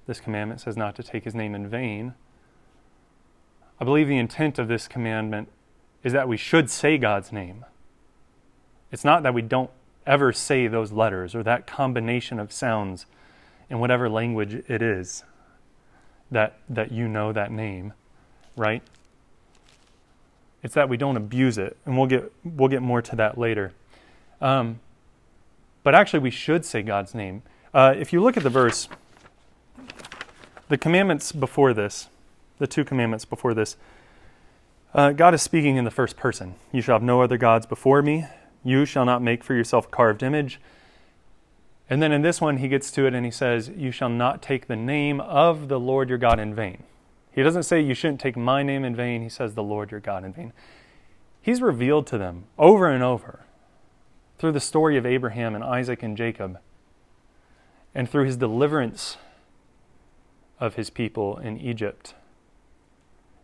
this 0.08 0.18
commandment 0.18 0.60
says 0.60 0.76
not 0.76 0.96
to 0.96 1.04
take 1.04 1.22
his 1.22 1.32
name 1.32 1.54
in 1.54 1.68
vain, 1.68 2.14
I 3.78 3.84
believe 3.84 4.08
the 4.08 4.18
intent 4.18 4.58
of 4.58 4.66
this 4.66 4.88
commandment 4.88 5.50
is 6.02 6.12
that 6.12 6.26
we 6.26 6.36
should 6.36 6.68
say 6.68 6.98
God's 6.98 7.30
name. 7.30 7.64
It's 8.90 9.04
not 9.04 9.22
that 9.22 9.34
we 9.34 9.42
don't 9.42 9.70
ever 10.04 10.32
say 10.32 10.66
those 10.66 10.90
letters 10.90 11.36
or 11.36 11.44
that 11.44 11.68
combination 11.68 12.40
of 12.40 12.50
sounds 12.50 13.06
in 13.68 13.78
whatever 13.78 14.08
language 14.08 14.64
it 14.66 14.82
is 14.82 15.22
that, 16.30 16.58
that 16.68 16.92
you 16.92 17.08
know 17.08 17.32
that 17.32 17.50
name, 17.50 17.92
right? 18.56 18.82
It's 20.62 20.74
that 20.74 20.88
we 20.88 20.96
don't 20.96 21.16
abuse 21.16 21.58
it, 21.58 21.76
and 21.86 21.96
we'll 21.96 22.06
get, 22.06 22.32
we'll 22.44 22.68
get 22.68 22.82
more 22.82 23.02
to 23.02 23.16
that 23.16 23.38
later. 23.38 23.72
Um, 24.40 24.80
but 25.82 25.94
actually, 25.94 26.20
we 26.20 26.30
should 26.30 26.64
say 26.64 26.82
God's 26.82 27.14
name. 27.14 27.42
Uh, 27.72 27.94
if 27.96 28.12
you 28.12 28.22
look 28.22 28.36
at 28.36 28.42
the 28.42 28.50
verse, 28.50 28.88
the 30.68 30.76
commandments 30.76 31.32
before 31.32 31.72
this, 31.72 32.08
the 32.58 32.66
two 32.66 32.84
commandments 32.84 33.24
before 33.24 33.54
this, 33.54 33.76
uh, 34.92 35.12
God 35.12 35.34
is 35.34 35.42
speaking 35.42 35.76
in 35.76 35.84
the 35.84 35.90
first 35.90 36.16
person. 36.16 36.56
You 36.72 36.82
shall 36.82 36.96
have 36.96 37.02
no 37.02 37.22
other 37.22 37.38
gods 37.38 37.64
before 37.64 38.02
me. 38.02 38.26
You 38.64 38.84
shall 38.84 39.04
not 39.04 39.22
make 39.22 39.42
for 39.44 39.54
yourself 39.54 39.86
a 39.86 39.88
carved 39.88 40.22
image. 40.22 40.60
And 41.90 42.00
then 42.00 42.12
in 42.12 42.22
this 42.22 42.40
one, 42.40 42.58
he 42.58 42.68
gets 42.68 42.92
to 42.92 43.06
it 43.06 43.14
and 43.14 43.24
he 43.24 43.32
says, 43.32 43.68
You 43.76 43.90
shall 43.90 44.08
not 44.08 44.40
take 44.40 44.68
the 44.68 44.76
name 44.76 45.20
of 45.20 45.66
the 45.66 45.80
Lord 45.80 46.08
your 46.08 46.18
God 46.18 46.38
in 46.38 46.54
vain. 46.54 46.84
He 47.32 47.42
doesn't 47.42 47.64
say 47.64 47.80
you 47.80 47.94
shouldn't 47.94 48.20
take 48.20 48.36
my 48.36 48.62
name 48.62 48.84
in 48.84 48.94
vain. 48.94 49.22
He 49.22 49.28
says 49.28 49.54
the 49.54 49.62
Lord 49.62 49.90
your 49.90 50.00
God 50.00 50.24
in 50.24 50.32
vain. 50.32 50.52
He's 51.42 51.60
revealed 51.60 52.06
to 52.08 52.18
them 52.18 52.44
over 52.58 52.88
and 52.88 53.02
over 53.02 53.44
through 54.38 54.52
the 54.52 54.60
story 54.60 54.96
of 54.96 55.04
Abraham 55.04 55.54
and 55.54 55.64
Isaac 55.64 56.02
and 56.02 56.16
Jacob 56.16 56.58
and 57.94 58.08
through 58.08 58.24
his 58.24 58.36
deliverance 58.36 59.16
of 60.60 60.74
his 60.74 60.90
people 60.90 61.38
in 61.38 61.58
Egypt. 61.58 62.14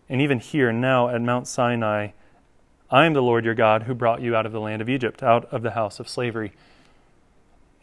And 0.08 0.20
even 0.20 0.38
here 0.38 0.72
now 0.72 1.08
at 1.08 1.20
Mount 1.20 1.48
Sinai, 1.48 2.08
I 2.90 3.06
am 3.06 3.14
the 3.14 3.22
Lord 3.22 3.44
your 3.44 3.54
God 3.54 3.84
who 3.84 3.94
brought 3.94 4.20
you 4.20 4.36
out 4.36 4.46
of 4.46 4.52
the 4.52 4.60
land 4.60 4.80
of 4.80 4.88
Egypt, 4.88 5.22
out 5.22 5.46
of 5.46 5.62
the 5.62 5.72
house 5.72 5.98
of 5.98 6.08
slavery. 6.08 6.52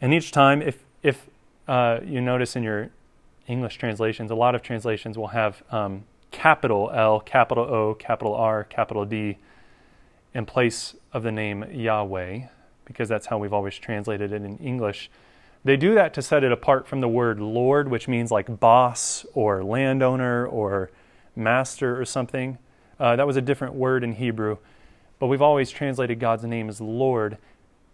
And 0.04 0.12
each 0.12 0.32
time, 0.32 0.60
if, 0.60 0.84
if 1.02 1.30
uh, 1.66 2.00
you 2.04 2.20
notice 2.20 2.56
in 2.56 2.62
your 2.62 2.90
English 3.46 3.78
translations, 3.78 4.30
a 4.30 4.34
lot 4.34 4.54
of 4.54 4.60
translations 4.60 5.16
will 5.16 5.28
have 5.28 5.62
um, 5.70 6.04
capital 6.30 6.90
L, 6.92 7.20
capital 7.20 7.64
O, 7.64 7.94
capital 7.94 8.34
R, 8.34 8.64
capital 8.64 9.06
D 9.06 9.38
in 10.34 10.44
place 10.44 10.94
of 11.14 11.22
the 11.22 11.32
name 11.32 11.64
Yahweh, 11.72 12.48
because 12.84 13.08
that's 13.08 13.28
how 13.28 13.38
we've 13.38 13.54
always 13.54 13.78
translated 13.78 14.30
it 14.30 14.42
in 14.42 14.58
English. 14.58 15.10
They 15.64 15.78
do 15.78 15.94
that 15.94 16.12
to 16.12 16.20
set 16.20 16.44
it 16.44 16.52
apart 16.52 16.86
from 16.86 17.00
the 17.00 17.08
word 17.08 17.40
Lord, 17.40 17.88
which 17.88 18.06
means 18.06 18.30
like 18.30 18.60
boss 18.60 19.24
or 19.32 19.64
landowner 19.64 20.46
or 20.46 20.90
master 21.34 21.98
or 21.98 22.04
something. 22.04 22.58
Uh, 23.00 23.16
that 23.16 23.26
was 23.26 23.38
a 23.38 23.40
different 23.40 23.72
word 23.72 24.04
in 24.04 24.12
Hebrew, 24.12 24.58
but 25.18 25.28
we've 25.28 25.40
always 25.40 25.70
translated 25.70 26.20
God's 26.20 26.44
name 26.44 26.68
as 26.68 26.78
Lord 26.78 27.38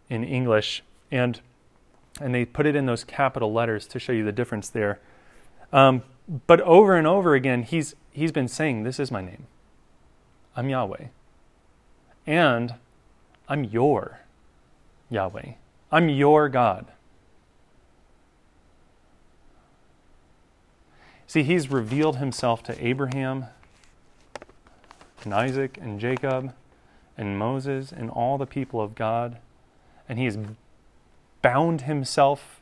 in 0.09 0.25
English, 0.25 0.83
and 1.13 1.41
and 2.21 2.35
they 2.35 2.45
put 2.45 2.67
it 2.67 2.77
in 2.77 2.87
those 2.87 3.05
capital 3.05 3.53
letters 3.53 3.87
to 3.89 3.99
show 3.99 4.13
you 4.13 4.25
the 4.25 4.33
difference 4.33 4.69
there. 4.69 5.01
Um, 5.73 6.03
but 6.47 6.61
over 6.61 6.97
and 6.97 7.07
over 7.07 7.35
again, 7.35 7.63
he's 7.63 7.95
he's 8.13 8.33
been 8.33 8.49
saying, 8.49 8.83
"This 8.83 9.01
is 9.01 9.11
my 9.11 9.21
name. 9.21 9.47
I'm 10.57 10.69
Yahweh, 10.69 11.07
and 12.27 12.75
I'm 13.49 13.65
your 13.65 14.21
Yahweh. 15.11 15.53
I'm 15.91 16.09
your 16.09 16.49
God." 16.49 16.87
See, 21.27 21.45
he's 21.45 21.71
revealed 21.71 22.17
himself 22.17 22.63
to 22.65 22.85
Abraham 22.85 23.47
and 25.23 25.33
Isaac 25.33 25.79
and 25.81 26.01
Jacob 26.01 26.53
and 27.17 27.39
Moses 27.39 27.93
and 27.93 28.11
all 28.11 28.37
the 28.37 28.47
people 28.47 28.81
of 28.81 28.95
God, 28.95 29.39
and 30.09 30.19
he 30.19 30.27
bound 31.43 31.83
himself 31.83 32.61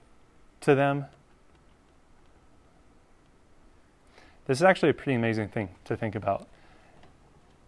to 0.60 0.74
them. 0.74 1.06
This 4.46 4.58
is 4.58 4.62
actually 4.62 4.90
a 4.90 4.94
pretty 4.94 5.14
amazing 5.14 5.48
thing 5.48 5.70
to 5.84 5.96
think 5.96 6.14
about. 6.14 6.48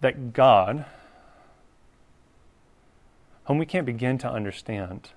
That 0.01 0.33
God, 0.33 0.87
whom 3.45 3.59
we 3.59 3.67
can't 3.67 3.85
begin 3.87 4.17
to 4.19 4.31
understand, 4.31 5.11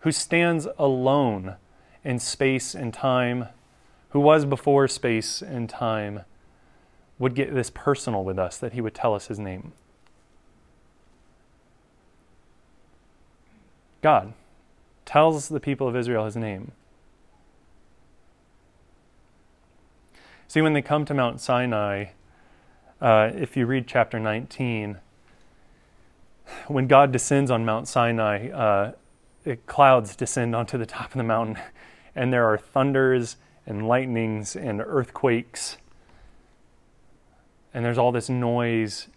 who 0.00 0.12
stands 0.12 0.66
alone 0.78 1.56
in 2.04 2.18
space 2.18 2.74
and 2.74 2.94
time 2.94 3.48
who 4.10 4.20
was 4.20 4.46
before 4.46 4.88
space 4.88 5.42
and 5.42 5.68
time, 5.68 6.20
would 7.18 7.34
get 7.34 7.54
this 7.54 7.70
personal 7.70 8.24
with 8.24 8.38
us, 8.38 8.56
that 8.56 8.72
he 8.72 8.80
would 8.80 8.94
tell 8.94 9.14
us 9.14 9.26
his 9.26 9.38
name. 9.38 9.72
God 14.06 14.34
tells 15.04 15.48
the 15.48 15.58
people 15.58 15.88
of 15.88 15.96
Israel 15.96 16.26
his 16.26 16.36
name. 16.36 16.70
See, 20.46 20.60
when 20.62 20.74
they 20.74 20.80
come 20.80 21.04
to 21.06 21.12
Mount 21.12 21.40
Sinai, 21.40 22.10
uh, 23.00 23.32
if 23.34 23.56
you 23.56 23.66
read 23.66 23.88
chapter 23.88 24.20
19, 24.20 24.98
when 26.68 26.86
God 26.86 27.10
descends 27.10 27.50
on 27.50 27.64
Mount 27.64 27.88
Sinai, 27.88 28.48
uh, 28.50 28.92
clouds 29.66 30.14
descend 30.14 30.54
onto 30.54 30.78
the 30.78 30.86
top 30.86 31.06
of 31.06 31.16
the 31.16 31.24
mountain, 31.24 31.58
and 32.14 32.32
there 32.32 32.48
are 32.48 32.56
thunders 32.56 33.38
and 33.66 33.88
lightnings 33.88 34.54
and 34.54 34.80
earthquakes. 34.80 35.78
And 37.74 37.84
there's 37.84 37.98
all 37.98 38.12
this 38.12 38.28
noise. 38.28 39.08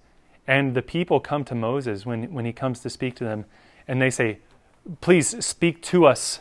And 0.48 0.74
the 0.74 0.82
people 0.82 1.20
come 1.20 1.46
to 1.46 1.54
Moses 1.54 2.08
when, 2.08 2.34
when 2.34 2.46
he 2.46 2.54
comes 2.54 2.80
to 2.80 2.90
speak 2.90 3.14
to 3.18 3.24
them, 3.24 3.46
and 3.88 4.02
they 4.02 4.10
say, 4.10 4.40
Please 5.02 5.46
speak 5.46 5.82
to 5.84 6.06
us 6.06 6.40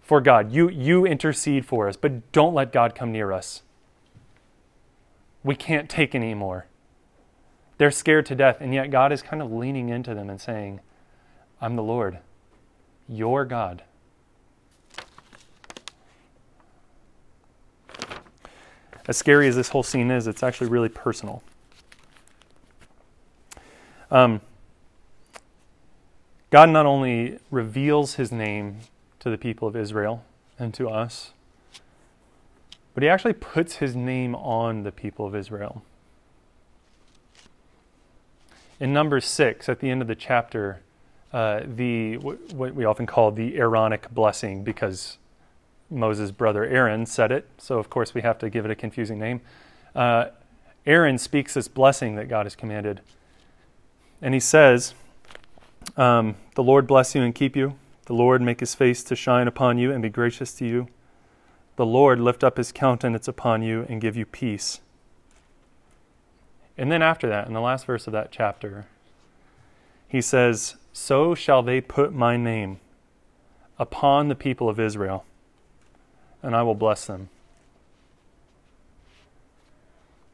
for 0.00 0.20
God. 0.20 0.52
You, 0.52 0.68
you 0.68 1.06
intercede 1.06 1.66
for 1.66 1.88
us, 1.88 1.96
but 1.96 2.32
don't 2.32 2.54
let 2.54 2.72
God 2.72 2.94
come 2.94 3.12
near 3.12 3.32
us. 3.32 3.62
We 5.42 5.54
can't 5.54 5.88
take 5.88 6.14
any 6.14 6.34
more. 6.34 6.66
They're 7.78 7.90
scared 7.90 8.26
to 8.26 8.34
death, 8.34 8.58
and 8.60 8.74
yet 8.74 8.90
God 8.90 9.12
is 9.12 9.22
kind 9.22 9.42
of 9.42 9.52
leaning 9.52 9.88
into 9.88 10.14
them 10.14 10.30
and 10.30 10.40
saying, 10.40 10.80
I'm 11.60 11.76
the 11.76 11.82
Lord, 11.82 12.18
your 13.08 13.44
God. 13.44 13.82
as 19.08 19.16
scary 19.16 19.48
as 19.48 19.56
this 19.56 19.68
whole 19.68 19.82
scene 19.82 20.10
is, 20.10 20.26
it's 20.26 20.42
actually 20.42 20.68
really 20.68 20.88
personal. 20.88 21.42
Um, 24.10 24.40
God 26.56 26.70
not 26.70 26.86
only 26.86 27.38
reveals 27.50 28.14
his 28.14 28.32
name 28.32 28.78
to 29.18 29.28
the 29.28 29.36
people 29.36 29.68
of 29.68 29.76
Israel 29.76 30.24
and 30.58 30.72
to 30.72 30.88
us, 30.88 31.34
but 32.94 33.02
he 33.02 33.10
actually 33.10 33.34
puts 33.34 33.76
his 33.76 33.94
name 33.94 34.34
on 34.34 34.82
the 34.82 34.90
people 34.90 35.26
of 35.26 35.34
Israel. 35.36 35.82
In 38.80 38.94
Numbers 38.94 39.26
6, 39.26 39.68
at 39.68 39.80
the 39.80 39.90
end 39.90 40.00
of 40.00 40.08
the 40.08 40.14
chapter, 40.14 40.80
uh, 41.30 41.60
the 41.66 42.16
what 42.16 42.74
we 42.74 42.86
often 42.86 43.04
call 43.04 43.32
the 43.32 43.58
Aaronic 43.58 44.10
blessing, 44.14 44.64
because 44.64 45.18
Moses' 45.90 46.30
brother 46.30 46.64
Aaron 46.64 47.04
said 47.04 47.32
it, 47.32 47.46
so 47.58 47.78
of 47.78 47.90
course 47.90 48.14
we 48.14 48.22
have 48.22 48.38
to 48.38 48.48
give 48.48 48.64
it 48.64 48.70
a 48.70 48.74
confusing 48.74 49.18
name. 49.18 49.42
Uh, 49.94 50.28
Aaron 50.86 51.18
speaks 51.18 51.52
this 51.52 51.68
blessing 51.68 52.14
that 52.14 52.30
God 52.30 52.46
has 52.46 52.56
commanded. 52.56 53.02
And 54.22 54.32
he 54.32 54.40
says, 54.40 54.94
um, 55.96 56.36
The 56.54 56.62
Lord 56.62 56.86
bless 56.86 57.14
you 57.14 57.22
and 57.22 57.34
keep 57.34 57.56
you. 57.56 57.76
The 58.06 58.14
Lord 58.14 58.40
make 58.40 58.60
his 58.60 58.74
face 58.74 59.02
to 59.04 59.16
shine 59.16 59.48
upon 59.48 59.78
you 59.78 59.92
and 59.92 60.02
be 60.02 60.08
gracious 60.08 60.52
to 60.54 60.66
you. 60.66 60.88
The 61.76 61.86
Lord 61.86 62.20
lift 62.20 62.44
up 62.44 62.56
his 62.56 62.72
countenance 62.72 63.28
upon 63.28 63.62
you 63.62 63.84
and 63.88 64.00
give 64.00 64.16
you 64.16 64.24
peace. 64.24 64.80
And 66.78 66.90
then 66.90 67.02
after 67.02 67.28
that, 67.28 67.46
in 67.46 67.54
the 67.54 67.60
last 67.60 67.86
verse 67.86 68.06
of 68.06 68.12
that 68.12 68.30
chapter, 68.30 68.86
he 70.08 70.20
says, 70.20 70.76
So 70.92 71.34
shall 71.34 71.62
they 71.62 71.80
put 71.80 72.12
my 72.12 72.36
name 72.36 72.78
upon 73.78 74.28
the 74.28 74.34
people 74.34 74.68
of 74.68 74.80
Israel 74.80 75.24
and 76.42 76.54
I 76.54 76.62
will 76.62 76.74
bless 76.74 77.06
them. 77.06 77.28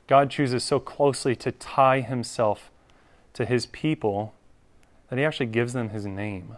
God 0.06 0.30
chooses 0.30 0.62
so 0.62 0.78
closely 0.78 1.34
to 1.36 1.50
tie 1.50 2.00
himself 2.00 2.70
to 3.32 3.46
his 3.46 3.64
people 3.66 4.34
that 5.12 5.18
he 5.18 5.26
actually 5.26 5.44
gives 5.44 5.74
them 5.74 5.90
his 5.90 6.06
name. 6.06 6.56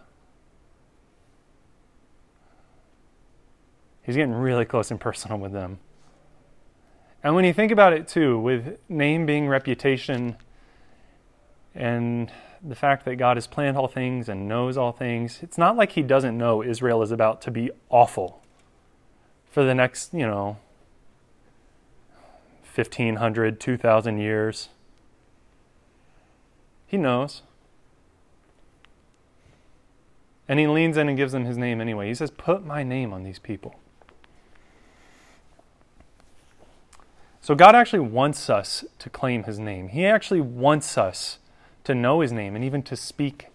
He's 4.01 4.15
getting 4.15 4.33
really 4.33 4.63
close 4.63 4.91
and 4.91 4.97
personal 4.97 5.37
with 5.37 5.51
them. 5.51 5.79
And 7.21 7.35
when 7.35 7.43
you 7.43 7.51
think 7.51 7.69
about 7.69 7.91
it 7.91 8.07
too, 8.07 8.39
with 8.39 8.77
name 8.87 9.25
being 9.25 9.49
reputation 9.49 10.37
and 11.73 12.31
the 12.63 12.75
fact 12.75 13.03
that 13.03 13.17
God 13.17 13.35
has 13.35 13.45
planned 13.45 13.75
all 13.75 13.89
things 13.89 14.29
and 14.29 14.47
knows 14.47 14.77
all 14.77 14.93
things, 14.93 15.39
it's 15.41 15.57
not 15.57 15.75
like 15.75 15.91
he 15.91 16.01
doesn't 16.01 16.37
know 16.37 16.63
Israel 16.63 17.01
is 17.01 17.11
about 17.11 17.41
to 17.41 17.51
be 17.51 17.71
awful 17.89 18.41
for 19.51 19.65
the 19.65 19.75
next, 19.75 20.13
you 20.13 20.25
know, 20.25 20.55
1500, 22.73 23.59
2000 23.59 24.17
years. 24.17 24.69
He 26.87 26.95
knows. 26.95 27.41
And 30.47 30.59
he 30.59 30.67
leans 30.67 30.97
in 30.97 31.07
and 31.09 31.17
gives 31.17 31.31
them 31.31 31.45
his 31.45 31.57
name 31.57 31.81
anyway. 31.81 32.07
He 32.07 32.15
says, 32.15 32.31
Put 32.31 32.65
my 32.65 32.83
name 32.83 33.13
on 33.13 33.23
these 33.23 33.39
people. 33.39 33.75
So 37.41 37.53
God 37.53 37.75
actually 37.75 37.99
wants 37.99 38.49
us 38.49 38.83
to 38.99 39.09
claim 39.09 39.43
his 39.43 39.59
name. 39.59 39.89
He 39.89 40.05
actually 40.05 40.41
wants 40.41 40.97
us 40.97 41.37
to 41.83 41.93
know 41.93 42.21
his 42.21 42.31
name 42.31 42.55
and 42.55 42.65
even 42.65 42.81
to 42.83 42.95
speak 42.95 43.47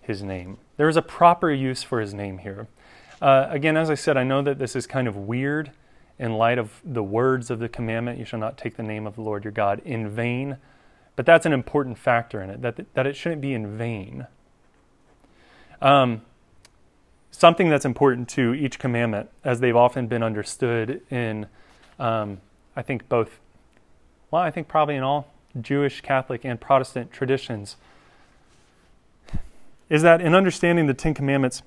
his 0.00 0.22
name. 0.22 0.58
There 0.76 0.88
is 0.88 0.96
a 0.96 1.02
proper 1.02 1.50
use 1.50 1.82
for 1.82 2.00
his 2.00 2.14
name 2.14 2.38
here. 2.38 2.68
Uh, 3.20 3.46
again, 3.50 3.76
as 3.76 3.90
I 3.90 3.94
said, 3.94 4.16
I 4.16 4.24
know 4.24 4.42
that 4.42 4.58
this 4.58 4.74
is 4.74 4.86
kind 4.86 5.06
of 5.06 5.16
weird 5.16 5.70
in 6.18 6.32
light 6.32 6.58
of 6.58 6.80
the 6.84 7.02
words 7.02 7.50
of 7.50 7.58
the 7.58 7.68
commandment, 7.68 8.18
you 8.18 8.24
shall 8.24 8.38
not 8.38 8.56
take 8.56 8.76
the 8.76 8.82
name 8.82 9.06
of 9.06 9.16
the 9.16 9.20
Lord 9.20 9.44
your 9.44 9.52
God 9.52 9.82
in 9.84 10.08
vain. 10.08 10.56
But 11.14 11.26
that's 11.26 11.46
an 11.46 11.52
important 11.52 11.98
factor 11.98 12.42
in 12.42 12.50
it, 12.50 12.62
that, 12.62 12.94
that 12.94 13.06
it 13.06 13.16
shouldn't 13.16 13.42
be 13.42 13.52
in 13.52 13.76
vain. 13.76 14.26
Um, 15.82 16.22
something 17.36 17.68
that's 17.68 17.84
important 17.84 18.30
to 18.30 18.54
each 18.54 18.78
commandment, 18.78 19.28
as 19.44 19.60
they've 19.60 19.76
often 19.76 20.06
been 20.06 20.22
understood 20.22 21.02
in, 21.10 21.46
um, 21.98 22.40
I 22.74 22.80
think, 22.80 23.10
both, 23.10 23.40
well, 24.30 24.40
I 24.40 24.50
think 24.50 24.68
probably 24.68 24.96
in 24.96 25.02
all 25.02 25.34
Jewish, 25.60 26.00
Catholic, 26.00 26.46
and 26.46 26.58
Protestant 26.58 27.12
traditions, 27.12 27.76
is 29.90 30.00
that 30.00 30.22
in 30.22 30.34
understanding 30.34 30.86
the 30.86 30.94
Ten 30.94 31.12
Commandments, 31.12 31.62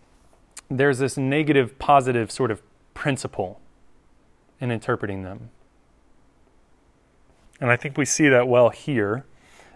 there's 0.72 0.98
this 0.98 1.18
negative, 1.18 1.78
positive 1.78 2.32
sort 2.32 2.50
of 2.50 2.64
principle 2.96 3.62
in 4.60 4.72
interpreting 4.72 5.22
them. 5.22 5.52
And 7.62 7.70
I 7.70 7.76
think 7.76 7.96
we 7.96 8.06
see 8.06 8.28
that 8.28 8.48
well 8.48 8.70
here. 8.70 9.24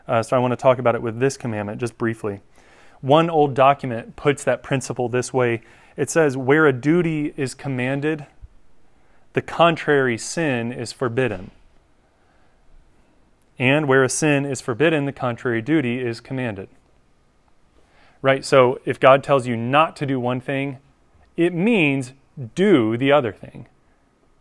Uh, 0.08 0.24
so 0.24 0.36
I 0.36 0.40
want 0.40 0.54
to 0.54 0.58
talk 0.58 0.80
about 0.80 0.96
it 0.96 1.04
with 1.04 1.20
this 1.20 1.38
commandment 1.38 1.80
just 1.80 2.00
briefly. 2.00 2.42
One 3.02 3.30
old 3.30 3.54
document 3.54 4.16
puts 4.16 4.44
that 4.46 4.64
principle 4.64 5.08
this 5.08 5.32
way 5.32 5.62
it 5.96 6.10
says, 6.10 6.36
Where 6.38 6.66
a 6.66 6.74
duty 6.74 7.34
is 7.38 7.54
commanded, 7.54 8.26
the 9.34 9.42
contrary 9.42 10.18
sin 10.18 10.72
is 10.72 10.92
forbidden. 10.92 11.52
And 13.60 13.88
where 13.88 14.04
a 14.04 14.10
sin 14.10 14.46
is 14.46 14.62
forbidden, 14.62 15.06
the 15.06 15.12
contrary 15.12 15.62
duty 15.62 16.00
is 16.00 16.20
commanded. 16.20 16.70
Right? 18.22 18.44
So 18.44 18.80
if 18.86 19.00
God 19.00 19.24
tells 19.24 19.48
you 19.48 19.56
not 19.56 19.96
to 19.98 20.06
do 20.06 20.20
one 20.20 20.42
thing, 20.42 20.80
it 21.38 21.54
means 21.54 22.14
do 22.56 22.98
the 22.98 23.12
other 23.12 23.32
thing. 23.32 23.68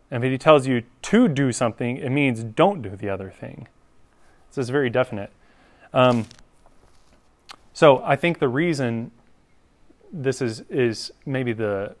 And 0.09 0.23
if 0.23 0.31
he 0.31 0.37
tells 0.37 0.67
you 0.67 0.83
to 1.03 1.27
do 1.27 1.51
something, 1.51 1.97
it 1.97 2.09
means 2.09 2.43
don't 2.43 2.81
do 2.81 2.95
the 2.95 3.09
other 3.09 3.31
thing. 3.31 3.67
This 4.49 4.59
is 4.59 4.69
very 4.69 4.89
definite. 4.89 5.31
Um, 5.93 6.27
so 7.73 8.03
I 8.03 8.15
think 8.15 8.39
the 8.39 8.47
reason 8.47 9.11
this 10.13 10.41
is 10.41 10.61
is 10.69 11.11
maybe 11.25 11.51
the 11.51 11.95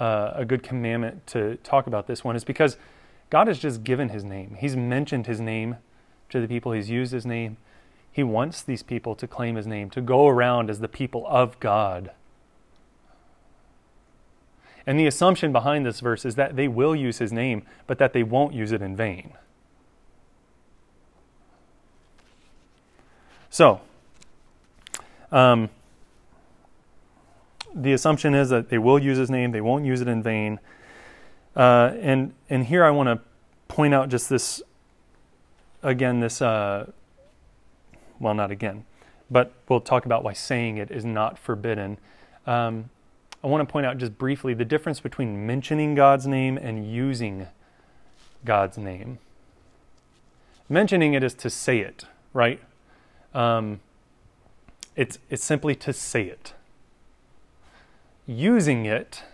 uh, 0.00 0.32
a 0.34 0.44
good 0.44 0.62
commandment 0.62 1.26
to 1.26 1.56
talk 1.56 1.86
about 1.86 2.06
this 2.06 2.24
one 2.24 2.34
is 2.34 2.44
because 2.44 2.76
God 3.30 3.46
has 3.46 3.58
just 3.58 3.84
given 3.84 4.08
His 4.08 4.24
name. 4.24 4.56
He's 4.58 4.74
mentioned 4.74 5.26
His 5.26 5.40
name 5.40 5.76
to 6.30 6.40
the 6.40 6.48
people. 6.48 6.72
He's 6.72 6.88
used 6.88 7.12
His 7.12 7.26
name. 7.26 7.58
He 8.10 8.22
wants 8.22 8.62
these 8.62 8.82
people 8.82 9.14
to 9.16 9.26
claim 9.26 9.56
His 9.56 9.66
name, 9.66 9.90
to 9.90 10.00
go 10.00 10.26
around 10.26 10.70
as 10.70 10.80
the 10.80 10.88
people 10.88 11.26
of 11.28 11.60
God. 11.60 12.12
And 14.86 14.98
the 14.98 15.06
assumption 15.06 15.52
behind 15.52 15.84
this 15.84 16.00
verse 16.00 16.24
is 16.24 16.36
that 16.36 16.56
they 16.56 16.68
will 16.68 16.96
use 16.96 17.18
His 17.18 17.32
name, 17.32 17.64
but 17.86 17.98
that 17.98 18.14
they 18.14 18.22
won't 18.22 18.54
use 18.54 18.72
it 18.72 18.80
in 18.80 18.96
vain. 18.96 19.34
So, 23.50 23.80
um, 25.30 25.68
the 27.74 27.92
assumption 27.92 28.34
is 28.34 28.48
that 28.50 28.68
they 28.68 28.78
will 28.78 28.98
use 28.98 29.18
his 29.18 29.30
name, 29.30 29.52
they 29.52 29.60
won't 29.60 29.84
use 29.84 30.00
it 30.00 30.08
in 30.08 30.22
vain. 30.22 30.60
Uh, 31.56 31.92
and 32.00 32.34
and 32.48 32.66
here 32.66 32.84
I 32.84 32.90
want 32.90 33.08
to 33.08 33.20
point 33.68 33.94
out 33.94 34.08
just 34.08 34.28
this 34.28 34.62
again 35.82 36.20
this 36.20 36.40
uh, 36.40 36.90
well 38.20 38.34
not 38.34 38.50
again, 38.50 38.84
but 39.30 39.52
we'll 39.68 39.80
talk 39.80 40.06
about 40.06 40.24
why 40.24 40.32
saying 40.32 40.78
it 40.78 40.90
is 40.90 41.04
not 41.04 41.38
forbidden. 41.38 41.98
Um, 42.46 42.90
I 43.42 43.46
want 43.46 43.66
to 43.66 43.72
point 43.72 43.86
out 43.86 43.98
just 43.98 44.18
briefly 44.18 44.54
the 44.54 44.64
difference 44.64 45.00
between 45.00 45.46
mentioning 45.46 45.94
God's 45.94 46.26
name 46.26 46.56
and 46.56 46.90
using 46.90 47.46
God's 48.44 48.78
name. 48.78 49.18
Mentioning 50.68 51.14
it 51.14 51.22
is 51.22 51.34
to 51.34 51.50
say 51.50 51.78
it, 51.78 52.04
right? 52.32 52.60
Um, 53.34 53.80
it's 54.96 55.18
it's 55.30 55.44
simply 55.44 55.74
to 55.76 55.92
say 55.92 56.24
it 56.24 56.54
using 58.28 58.84
it 58.84 59.24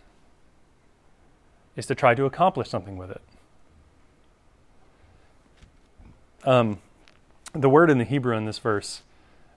is 1.76 1.84
to 1.86 1.94
try 1.94 2.14
to 2.14 2.24
accomplish 2.24 2.68
something 2.70 2.96
with 2.96 3.10
it. 3.10 3.20
Um, 6.44 6.78
the 7.52 7.68
word 7.68 7.90
in 7.90 7.98
the 7.98 8.04
Hebrew 8.04 8.36
in 8.36 8.44
this 8.44 8.58
verse 8.58 9.02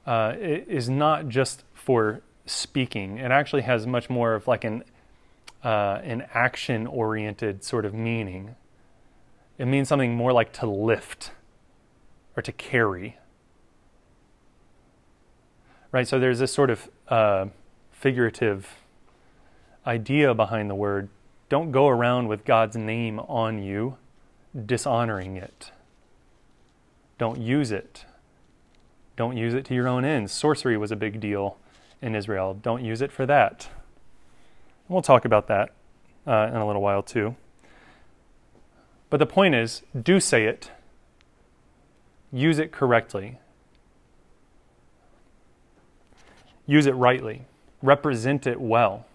uh, 0.05 0.33
is 0.37 0.89
not 0.89 1.29
just 1.29 1.63
for 1.73 2.21
speaking. 2.45 3.19
It 3.19 3.31
actually 3.31 3.61
has 3.61 3.85
much 3.85 4.09
more 4.09 4.33
of 4.33 4.47
like 4.47 4.63
an 4.63 4.83
uh, 5.63 5.99
an 6.03 6.23
action 6.33 6.87
oriented 6.87 7.63
sort 7.63 7.83
of 7.83 7.93
meaning. 7.93 8.55
It 9.57 9.65
means 9.65 9.87
something 9.87 10.15
more 10.15 10.31
like 10.31 10.53
to 10.53 10.67
lift 10.67 11.31
or 12.35 12.43
to 12.43 12.51
carry. 12.51 13.17
Right. 15.91 16.07
So 16.07 16.19
there's 16.19 16.39
this 16.39 16.53
sort 16.53 16.69
of 16.69 16.89
uh, 17.07 17.47
figurative 17.91 18.69
idea 19.87 20.33
behind 20.33 20.69
the 20.69 20.75
word 20.75 21.09
don't 21.49 21.71
go 21.71 21.87
around 21.87 22.27
with 22.27 22.43
God's 22.43 22.75
name 22.75 23.19
on 23.21 23.63
you, 23.63 23.97
dishonoring 24.65 25.37
it. 25.37 25.71
Don't 27.17 27.39
use 27.39 27.71
it. 27.71 28.05
Don't 29.15 29.37
use 29.37 29.53
it 29.53 29.65
to 29.65 29.73
your 29.73 29.87
own 29.87 30.03
ends. 30.03 30.31
Sorcery 30.31 30.77
was 30.77 30.91
a 30.91 30.95
big 30.95 31.19
deal 31.19 31.57
in 32.01 32.15
Israel. 32.15 32.53
Don't 32.53 32.83
use 32.83 33.01
it 33.01 33.11
for 33.11 33.25
that. 33.25 33.69
We'll 34.89 35.01
talk 35.01 35.25
about 35.25 35.47
that 35.47 35.71
uh, 36.27 36.49
in 36.51 36.57
a 36.57 36.67
little 36.67 36.81
while 36.81 37.01
too. 37.01 37.35
But 39.09 39.17
the 39.17 39.25
point 39.25 39.55
is 39.55 39.83
do 39.99 40.19
say 40.19 40.45
it, 40.45 40.69
use 42.31 42.59
it 42.59 42.73
correctly, 42.73 43.39
use 46.65 46.85
it 46.85 46.95
rightly, 46.95 47.45
represent 47.81 48.45
it 48.45 48.59
well 48.59 49.06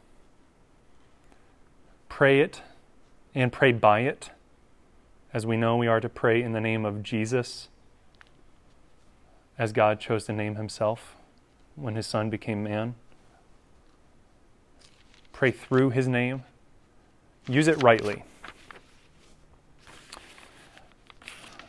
pray 2.12 2.40
it 2.40 2.60
and 3.34 3.50
pray 3.50 3.72
by 3.72 4.00
it. 4.00 4.28
As 5.32 5.46
we 5.46 5.56
know, 5.56 5.78
we 5.78 5.86
are 5.86 5.98
to 5.98 6.10
pray 6.10 6.42
in 6.42 6.52
the 6.52 6.60
name 6.60 6.84
of 6.84 7.02
Jesus, 7.02 7.68
as 9.56 9.72
God 9.72 9.98
chose 9.98 10.26
to 10.26 10.32
name 10.34 10.56
himself 10.56 11.16
when 11.74 11.94
his 11.94 12.06
son 12.06 12.28
became 12.28 12.62
man. 12.62 12.96
Pray 15.32 15.50
through 15.50 15.88
his 15.88 16.06
name. 16.06 16.44
Use 17.48 17.66
it 17.66 17.82
rightly. 17.82 18.24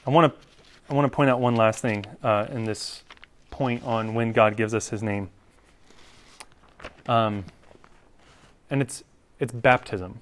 I 0.06 0.10
want 0.10 0.30
to 0.30 0.40
I 0.90 0.94
want 0.94 1.10
to 1.10 1.16
point 1.16 1.30
out 1.30 1.40
one 1.40 1.56
last 1.56 1.82
thing 1.82 2.06
uh, 2.22 2.48
in 2.52 2.66
this 2.66 3.04
point 3.50 3.82
on 3.86 4.14
when 4.14 4.34
God 4.34 4.58
gives 4.58 4.74
us 4.74 4.90
His 4.90 5.02
name, 5.02 5.30
um, 7.08 7.46
and 8.70 8.82
it's 8.82 9.06
it's 9.40 9.54
baptism. 9.54 10.20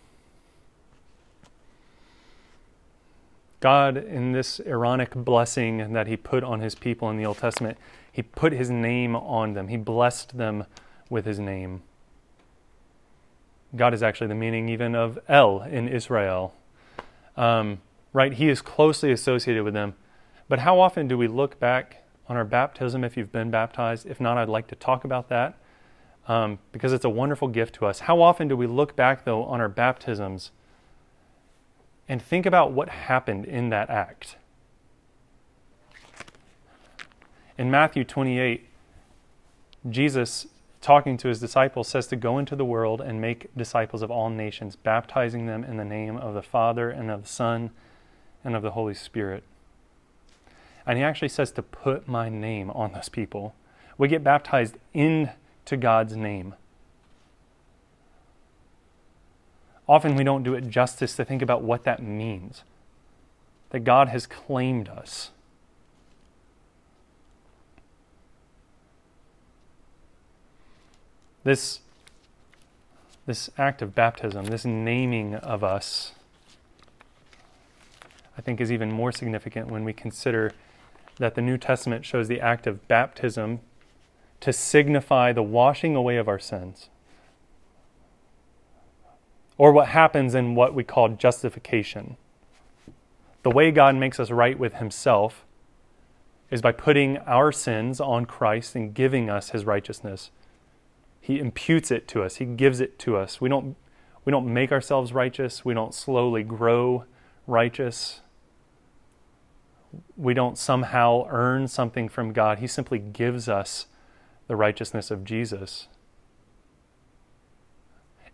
God, 3.62 3.96
in 3.96 4.32
this 4.32 4.60
Aaronic 4.66 5.14
blessing 5.14 5.94
that 5.94 6.08
He 6.08 6.18
put 6.18 6.44
on 6.44 6.60
His 6.60 6.76
people 6.76 7.10
in 7.10 7.18
the 7.18 7.26
Old 7.26 7.38
Testament, 7.38 7.78
He 8.12 8.24
put 8.24 8.52
His 8.52 8.70
name 8.70 9.16
on 9.16 9.54
them. 9.54 9.70
He 9.70 9.78
blessed 9.78 10.38
them 10.38 10.66
with 11.10 11.26
His 11.26 11.40
name. 11.40 11.84
God 13.76 13.94
is 13.94 14.04
actually 14.04 14.28
the 14.28 14.36
meaning 14.36 14.68
even 14.68 14.96
of 14.96 15.20
El 15.30 15.62
in 15.62 15.88
Israel. 15.88 16.54
Um, 17.38 17.82
right? 18.14 18.34
He 18.34 18.50
is 18.50 18.62
closely 18.62 19.12
associated 19.12 19.64
with 19.64 19.74
them. 19.74 19.94
But 20.50 20.60
how 20.60 20.80
often 20.80 21.08
do 21.08 21.18
we 21.18 21.28
look 21.28 21.60
back 21.60 22.04
on 22.28 22.36
our 22.36 22.44
baptism 22.44 23.04
if 23.04 23.16
you've 23.16 23.32
been 23.32 23.52
baptized? 23.52 24.06
If 24.06 24.20
not, 24.20 24.38
I'd 24.38 24.50
like 24.50 24.68
to 24.68 24.76
talk 24.76 25.06
about 25.06 25.30
that 25.30 25.58
um, 26.28 26.60
because 26.72 26.94
it's 26.94 27.06
a 27.06 27.10
wonderful 27.10 27.48
gift 27.48 27.76
to 27.76 27.86
us. 27.86 28.00
How 28.00 28.22
often 28.22 28.48
do 28.48 28.58
we 28.58 28.68
look 28.68 28.96
back, 28.96 29.24
though, 29.24 29.44
on 29.44 29.62
our 29.62 29.70
baptisms 29.70 30.52
and 32.12 32.22
think 32.22 32.46
about 32.46 32.74
what 32.74 32.90
happened 32.90 33.46
in 33.46 33.70
that 33.70 33.90
act. 33.90 34.36
In 37.58 37.72
Matthew 37.72 38.04
28, 38.04 38.68
Jesus, 39.90 40.48
talking 40.82 41.16
to 41.16 41.30
his 41.30 41.40
disciples, 41.40 41.88
says 41.88 42.08
to 42.08 42.18
go 42.18 42.38
into 42.38 42.54
the 42.54 42.66
world 42.66 43.00
and 43.00 43.22
make 43.22 43.56
disciples 43.56 44.02
of 44.02 44.12
all 44.12 44.30
nations, 44.30 44.76
baptizing 44.76 45.46
them 45.46 45.64
in 45.64 45.78
the 45.78 45.86
name 45.86 46.18
of 46.18 46.34
the 46.34 46.42
Father 46.42 46.90
and 46.90 47.10
of 47.10 47.22
the 47.22 47.30
Son 47.30 47.72
and 48.44 48.58
of 48.58 48.62
the 48.62 48.72
Holy 48.72 48.94
Spirit. 48.94 49.46
And 50.86 50.98
he 50.98 51.06
actually 51.06 51.30
says 51.30 51.54
to 51.54 51.64
put 51.64 52.10
my 52.10 52.28
name 52.28 52.72
on 52.72 52.92
those 52.92 53.08
people. 53.08 53.56
We 53.98 54.10
get 54.10 54.22
baptized 54.22 54.76
into 54.94 55.78
God's 55.80 56.18
name. 56.18 56.56
Often 59.92 60.16
we 60.16 60.24
don't 60.24 60.44
do 60.44 60.54
it 60.54 60.70
justice 60.70 61.18
to 61.18 61.26
think 61.26 61.42
about 61.42 61.64
what 61.64 61.84
that 61.84 62.02
means 62.02 62.64
that 63.72 63.82
God 63.82 64.08
has 64.08 64.26
claimed 64.26 64.88
us. 64.88 65.32
This, 71.44 71.82
this 73.26 73.50
act 73.58 73.82
of 73.82 73.94
baptism, 73.94 74.46
this 74.46 74.64
naming 74.64 75.36
of 75.36 75.62
us, 75.62 76.14
I 78.38 78.42
think 78.42 78.62
is 78.62 78.72
even 78.72 78.94
more 78.94 79.12
significant 79.12 79.68
when 79.68 79.84
we 79.84 79.92
consider 79.92 80.54
that 81.18 81.36
the 81.36 81.42
New 81.42 81.58
Testament 81.58 82.06
shows 82.06 82.30
the 82.30 82.40
act 82.40 82.66
of 82.66 82.88
baptism 82.88 83.60
to 84.40 84.54
signify 84.54 85.34
the 85.34 85.44
washing 85.44 85.98
away 85.98 86.16
of 86.16 86.30
our 86.30 86.40
sins. 86.40 86.88
Or 89.62 89.72
what 89.72 89.90
happens 89.90 90.34
in 90.34 90.56
what 90.56 90.74
we 90.74 90.84
call 90.84 91.10
justification. 91.10 92.18
The 93.44 93.52
way 93.52 93.70
God 93.70 93.96
makes 93.96 94.20
us 94.20 94.32
right 94.32 94.58
with 94.58 94.74
Himself 94.74 95.46
is 96.50 96.64
by 96.64 96.72
putting 96.72 97.20
our 97.20 97.52
sins 97.52 98.02
on 98.02 98.26
Christ 98.26 98.76
and 98.76 98.92
giving 98.92 99.30
us 99.30 99.52
His 99.52 99.64
righteousness. 99.64 100.32
He 101.20 101.38
imputes 101.38 101.92
it 101.92 102.08
to 102.08 102.24
us, 102.24 102.38
He 102.38 102.46
gives 102.46 102.82
it 102.82 102.98
to 102.98 103.18
us. 103.18 103.40
We 103.40 103.50
don't, 103.50 103.76
we 104.26 104.32
don't 104.32 104.52
make 104.52 104.72
ourselves 104.72 105.14
righteous, 105.14 105.64
we 105.64 105.76
don't 105.76 105.94
slowly 105.94 106.42
grow 106.42 107.06
righteous. 107.46 108.22
We 110.18 110.34
don't 110.34 110.58
somehow 110.58 111.28
earn 111.30 111.68
something 111.68 112.10
from 112.10 112.34
God. 112.34 112.58
He 112.58 112.68
simply 112.68 112.98
gives 112.98 113.48
us 113.48 113.86
the 114.48 114.56
righteousness 114.56 115.12
of 115.12 115.24
Jesus. 115.24 115.88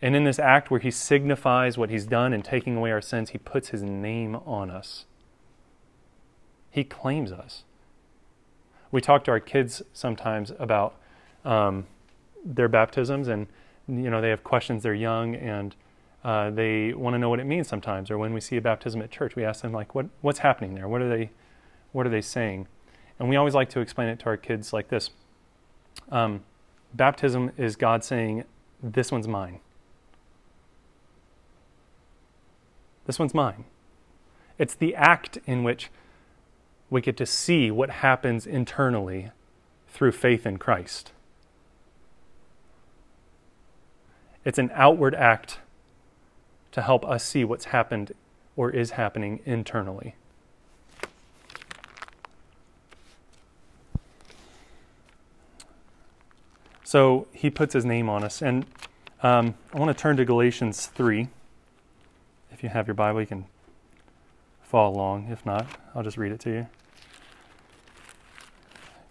And 0.02 0.16
in 0.16 0.24
this 0.24 0.38
act 0.38 0.70
where 0.70 0.80
he 0.80 0.92
signifies 0.92 1.78
what 1.78 1.90
he's 1.90 2.06
done 2.06 2.34
in 2.34 2.44
taking 2.44 2.78
away 2.78 2.92
our 2.92 3.02
sins, 3.02 3.32
he 3.32 3.38
puts 3.38 3.70
his 3.70 3.82
name 3.82 4.36
on 4.36 4.70
us. 4.70 5.06
He 6.70 6.84
claims 6.84 7.32
us. 7.32 7.64
We 8.92 9.02
talk 9.02 9.24
to 9.26 9.32
our 9.32 9.40
kids 9.40 9.82
sometimes 9.94 10.52
about 10.60 10.96
um, 11.44 11.88
their 12.46 12.68
baptisms, 12.68 13.28
and 13.28 13.48
you 13.88 14.10
know 14.10 14.22
they 14.22 14.30
have 14.30 14.44
questions. 14.44 14.84
They're 14.84 14.94
young, 14.94 15.36
and 15.36 15.76
uh, 16.24 16.52
they 16.52 16.94
want 16.94 17.16
to 17.16 17.18
know 17.18 17.30
what 17.30 17.40
it 17.40 17.46
means 17.46 17.68
sometimes. 17.68 18.12
Or 18.12 18.18
when 18.18 18.34
we 18.34 18.40
see 18.40 18.56
a 18.58 18.62
baptism 18.62 19.02
at 19.02 19.10
church, 19.10 19.36
we 19.36 19.44
ask 19.44 19.62
them 19.62 19.74
like, 19.74 19.96
"What 19.96 20.06
what's 20.22 20.40
happening 20.40 20.76
there? 20.76 20.88
What 20.88 21.02
are 21.02 21.10
they 21.10 21.32
what 21.92 22.06
are 22.06 22.10
they 22.10 22.22
saying?" 22.22 22.68
And 23.20 23.30
we 23.30 23.36
always 23.36 23.56
like 23.56 23.70
to 23.70 23.80
explain 23.80 24.10
it 24.10 24.20
to 24.20 24.28
our 24.28 24.38
kids 24.38 24.72
like 24.72 24.90
this: 24.90 25.10
um, 26.12 26.44
Baptism 26.94 27.52
is 27.58 27.76
God 27.76 28.04
saying, 28.04 28.44
"This 28.82 29.12
one's 29.12 29.28
mine." 29.28 29.60
This 33.08 33.18
one's 33.18 33.34
mine. 33.34 33.64
It's 34.60 34.76
the 34.76 34.94
act 34.94 35.40
in 35.48 35.64
which 35.64 35.90
we 36.90 37.02
get 37.02 37.18
to 37.18 37.26
see 37.26 37.72
what 37.72 37.90
happens 37.90 38.46
internally 38.46 39.32
through 39.88 40.12
faith 40.12 40.46
in 40.46 40.58
Christ. 40.58 41.14
It's 44.44 44.60
an 44.60 44.72
outward 44.74 45.16
act 45.16 45.60
to 46.74 46.82
help 46.82 47.06
us 47.06 47.24
see 47.24 47.44
what's 47.44 47.66
happened 47.66 48.12
or 48.56 48.70
is 48.72 48.92
happening 48.92 49.40
internally. 49.46 50.16
So 56.84 57.28
he 57.32 57.50
puts 57.50 57.74
his 57.74 57.86
name 57.86 58.10
on 58.10 58.24
us. 58.24 58.42
And 58.42 58.66
um, 59.24 59.56
I 59.74 59.80
want 59.80 59.96
to 59.96 60.02
turn 60.02 60.18
to 60.18 60.26
Galatians 60.26 60.88
3. 60.88 61.30
If 62.58 62.64
you 62.64 62.70
have 62.70 62.88
your 62.88 62.96
Bible, 62.96 63.22
you 63.22 63.28
can 63.28 63.46
follow 64.64 64.92
along. 64.92 65.28
If 65.30 65.46
not, 65.46 65.68
I'll 65.94 66.02
just 66.02 66.18
read 66.18 66.32
it 66.32 66.40
to 66.40 66.50
you. 66.50 66.68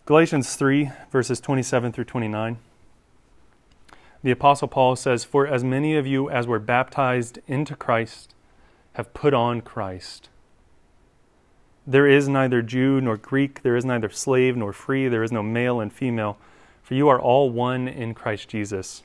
Galatians 0.04 0.56
3, 0.56 0.90
verses 1.12 1.38
27 1.38 1.92
through 1.92 2.06
29. 2.06 2.58
The 4.24 4.30
Apostle 4.32 4.66
Paul 4.66 4.96
says, 4.96 5.24
For 5.24 5.46
as 5.46 5.62
many 5.62 5.94
of 5.94 6.08
you 6.08 6.28
as 6.28 6.48
were 6.48 6.58
baptized 6.58 7.38
into 7.46 7.76
Christ 7.76 8.34
have 8.94 9.14
put 9.14 9.32
on 9.32 9.60
Christ. 9.60 10.28
There 11.86 12.08
is 12.08 12.28
neither 12.28 12.62
Jew 12.62 13.00
nor 13.00 13.16
Greek, 13.16 13.62
there 13.62 13.76
is 13.76 13.84
neither 13.84 14.10
slave 14.10 14.56
nor 14.56 14.72
free, 14.72 15.06
there 15.06 15.22
is 15.22 15.30
no 15.30 15.44
male 15.44 15.78
and 15.78 15.92
female, 15.92 16.36
for 16.82 16.94
you 16.94 17.08
are 17.08 17.20
all 17.20 17.48
one 17.48 17.86
in 17.86 18.12
Christ 18.12 18.48
Jesus. 18.48 19.04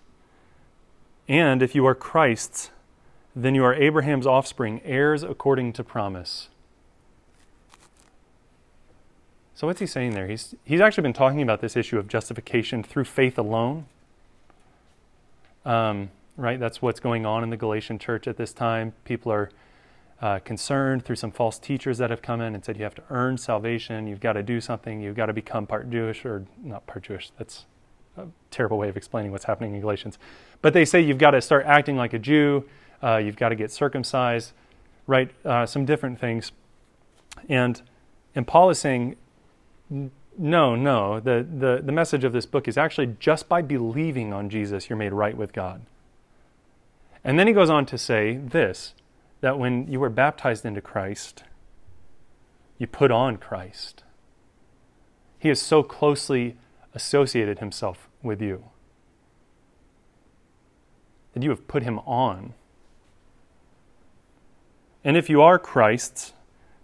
And 1.28 1.62
if 1.62 1.76
you 1.76 1.86
are 1.86 1.94
Christ's, 1.94 2.72
then 3.36 3.56
you 3.56 3.64
are 3.64 3.74
Abraham's 3.74 4.28
offspring, 4.28 4.82
heirs 4.84 5.24
according 5.24 5.74
to 5.74 5.84
promise. 5.84 6.50
So, 9.56 9.68
what's 9.68 9.80
he 9.80 9.86
saying 9.86 10.16
there? 10.16 10.28
He's, 10.28 10.56
he's 10.66 10.82
actually 10.82 11.04
been 11.04 11.14
talking 11.14 11.42
about 11.42 11.62
this 11.62 11.78
issue 11.78 12.00
of 12.00 12.08
justification 12.08 12.84
through 12.84 13.06
faith 13.06 13.38
alone. 13.38 13.86
Um, 15.66 16.10
right? 16.36 16.60
That's 16.60 16.82
what's 16.82 17.00
going 17.00 17.26
on 17.26 17.44
in 17.44 17.52
the 17.52 17.58
Galatian 17.58 18.00
church 18.00 18.28
at 18.28 18.38
this 18.38 18.54
time. 18.54 18.94
People 19.06 19.32
are 19.32 19.52
uh, 20.22 20.40
concerned 20.40 21.06
through 21.06 21.16
some 21.16 21.32
false 21.32 21.60
teachers 21.60 21.98
that 22.00 22.10
have 22.10 22.22
come 22.22 22.42
in 22.42 22.56
and 22.56 22.64
said 22.64 22.78
you 22.78 22.84
have 22.84 22.96
to 22.96 23.04
earn 23.10 23.38
salvation, 23.38 24.08
you've 24.08 24.20
got 24.20 24.34
to 24.34 24.44
do 24.44 24.62
something, 24.62 25.02
you've 25.02 25.16
got 25.16 25.28
to 25.28 25.34
become 25.34 25.66
part 25.66 25.90
Jewish, 25.90 26.26
or 26.26 26.46
not 26.64 26.86
part 26.88 27.04
Jewish. 27.04 27.32
That's 27.38 27.66
a 28.18 28.26
terrible 28.50 28.78
way 28.78 28.90
of 28.90 28.98
explaining 28.98 29.32
what's 29.32 29.46
happening 29.46 29.74
in 29.74 29.82
Galatians. 29.82 30.20
But 30.62 30.74
they 30.74 30.86
say 30.86 31.02
you've 31.02 31.18
got 31.18 31.32
to 31.32 31.42
start 31.42 31.66
acting 31.66 31.98
like 31.98 32.14
a 32.14 32.20
Jew 32.20 32.66
uh, 33.04 33.18
you've 33.18 33.36
got 33.36 33.50
to 33.50 33.56
get 33.56 33.72
circumcised, 33.72 34.52
right? 35.08 35.32
Uh, 35.46 35.66
some 35.66 35.86
different 35.86 36.20
things. 36.20 36.52
And, 37.50 37.82
and 38.36 38.48
Paul 38.48 38.70
is 38.70 38.80
saying, 38.80 39.18
no, 40.38 40.76
no. 40.76 41.20
The, 41.20 41.46
the, 41.50 41.82
the 41.84 41.92
message 41.92 42.24
of 42.24 42.34
this 42.34 42.46
book 42.46 42.68
is 42.68 42.78
actually 42.78 43.16
just 43.20 43.50
by 43.50 43.62
believing 43.62 44.34
on 44.34 44.50
Jesus, 44.50 44.90
you're 44.90 44.98
made 44.98 45.14
right 45.14 45.36
with 45.36 45.54
God. 45.54 45.82
And 47.24 47.38
then 47.38 47.48
he 47.48 47.54
goes 47.54 47.70
on 47.70 47.86
to 47.88 47.98
say 47.98 48.38
this 48.38 48.94
that 49.42 49.58
when 49.58 49.92
you 49.92 50.00
were 50.00 50.10
baptized 50.10 50.66
into 50.66 50.82
Christ, 50.82 51.44
you 52.78 52.86
put 52.86 53.10
on 53.10 53.38
Christ. 53.38 54.04
He 55.40 55.50
has 55.50 55.60
so 55.60 55.82
closely 55.82 56.58
associated 56.94 57.58
himself 57.58 58.08
with 58.22 58.40
you 58.40 58.66
that 61.34 61.42
you 61.42 61.50
have 61.50 61.68
put 61.68 61.84
him 61.84 62.00
on. 62.00 62.54
And 65.04 65.18
if 65.18 65.30
you 65.30 65.42
are 65.42 65.58
Christ's, 65.58 66.34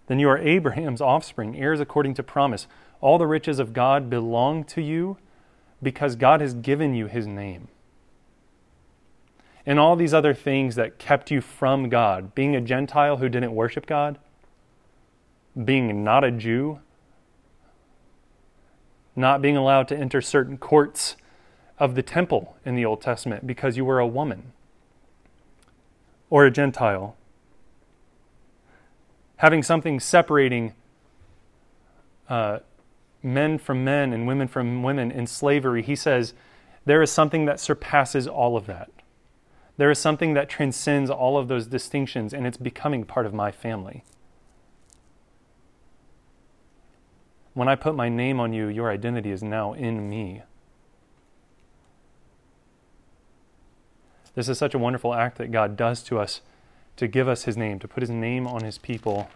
then 0.08 0.20
you 0.20 0.30
are 0.30 0.38
Abraham's 0.38 1.02
offspring, 1.02 1.58
heirs 1.58 1.80
according 1.80 2.16
to 2.16 2.24
promise. 2.24 2.68
All 3.02 3.18
the 3.18 3.28
riches 3.28 3.60
of 3.60 3.74
God 3.74 4.10
belong 4.10 4.64
to 4.66 4.82
you 4.82 5.18
because 5.84 6.16
God 6.16 6.42
has 6.42 6.54
given 6.54 6.96
you 6.96 7.08
his 7.08 7.28
name. 7.28 7.68
And 9.66 9.80
all 9.80 9.96
these 9.96 10.14
other 10.14 10.34
things 10.34 10.76
that 10.76 10.98
kept 10.98 11.30
you 11.30 11.42
from 11.42 11.90
God, 11.90 12.34
being 12.34 12.56
a 12.56 12.62
Gentile 12.62 13.18
who 13.18 13.30
didn't 13.30 13.54
worship 13.54 13.86
God, 13.86 14.18
being 15.64 16.04
not 16.04 16.24
a 16.24 16.32
Jew, 16.32 16.80
not 19.16 19.42
being 19.42 19.58
allowed 19.58 19.88
to 19.90 19.98
enter 19.98 20.22
certain 20.22 20.58
courts 20.58 21.18
of 21.80 21.96
the 21.96 22.02
temple 22.02 22.56
in 22.66 22.76
the 22.76 22.86
Old 22.86 23.02
Testament 23.02 23.46
because 23.46 23.76
you 23.76 23.84
were 23.84 24.00
a 24.00 24.08
woman 24.08 24.54
or 26.30 26.46
a 26.46 26.52
Gentile 26.52 27.16
having 29.38 29.64
something 29.64 30.00
separating 30.00 30.74
uh, 32.30 32.60
men 33.24 33.58
from 33.58 33.84
men 33.84 34.14
and 34.14 34.28
women 34.28 34.48
from 34.48 34.84
women 34.84 35.12
in 35.12 35.28
slavery, 35.28 35.82
he 35.82 35.96
says 35.96 36.34
there 36.86 37.02
is 37.02 37.12
something 37.12 37.46
that 37.46 37.60
surpasses 37.60 38.28
all 38.28 38.58
of 38.58 38.66
that. 38.66 38.90
There 39.78 39.92
is 39.92 40.00
something 40.00 40.34
that 40.34 40.50
transcends 40.50 41.10
all 41.10 41.38
of 41.38 41.48
those 41.48 41.68
distinctions, 41.68 42.34
and 42.34 42.48
it's 42.48 42.58
becoming 42.58 43.04
part 43.04 43.26
of 43.26 43.34
my 43.34 43.52
family. 43.52 44.04
When 47.54 47.68
I 47.68 47.76
put 47.76 47.96
my 47.96 48.10
name 48.10 48.40
on 48.40 48.54
you, 48.54 48.68
your 48.68 48.90
identity 48.90 49.32
is 49.32 49.44
now 49.44 49.74
in 49.74 50.10
me. 50.10 50.44
This 54.34 54.48
is 54.48 54.58
such 54.58 54.76
a 54.76 54.80
wonderful 54.80 55.16
act 55.16 55.40
that 55.40 55.52
God 55.52 55.76
does 55.76 56.04
to 56.04 56.20
us 56.20 56.42
to 56.98 57.08
give 57.08 57.28
us 57.28 57.44
his 57.44 57.56
name, 57.56 57.80
to 57.80 57.88
put 57.88 58.02
his 58.02 58.10
name 58.10 58.46
on 58.46 58.64
his 58.64 58.78
people. 58.78 59.30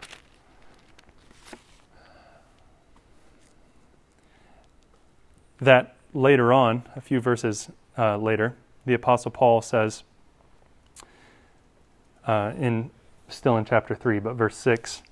That 5.60 5.96
later 6.14 6.52
on, 6.52 6.84
a 6.96 7.02
few 7.02 7.20
verses 7.20 7.70
uh, 7.98 8.18
later, 8.18 8.56
the 8.86 8.96
Apostle 8.96 9.32
Paul 9.32 9.62
says, 9.62 10.04
uh, 12.26 12.54
in 12.58 12.90
still 13.30 13.58
in 13.58 13.66
chapter 13.66 13.96
3, 13.96 14.20
but 14.20 14.34
verse 14.34 14.58
6, 14.58 15.04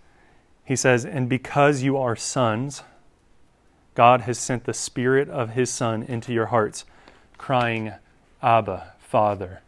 he 0.65 0.75
says, 0.75 1.05
And 1.05 1.29
because 1.29 1.83
you 1.83 1.97
are 1.97 2.15
sons, 2.15 2.83
God 3.93 4.21
has 4.21 4.37
sent 4.37 4.65
the 4.65 4.73
Spirit 4.73 5.29
of 5.29 5.51
His 5.51 5.69
Son 5.69 6.03
into 6.03 6.33
your 6.33 6.47
hearts, 6.47 6.85
crying, 7.37 7.93
Abba, 8.41 8.93
Father 8.99 9.61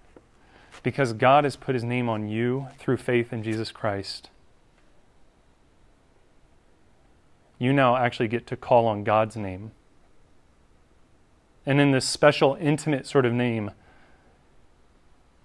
because 0.83 1.13
God 1.13 1.43
has 1.43 1.55
put 1.55 1.75
his 1.75 1.83
name 1.83 2.09
on 2.09 2.27
you 2.27 2.67
through 2.77 2.97
faith 2.97 3.31
in 3.31 3.43
Jesus 3.43 3.71
Christ. 3.71 4.29
You 7.59 7.71
now 7.71 7.95
actually 7.95 8.27
get 8.27 8.47
to 8.47 8.55
call 8.55 8.87
on 8.87 9.03
God's 9.03 9.35
name. 9.35 9.71
And 11.65 11.79
in 11.79 11.91
this 11.91 12.07
special, 12.07 12.57
intimate 12.59 13.05
sort 13.05 13.25
of 13.25 13.33
name 13.33 13.71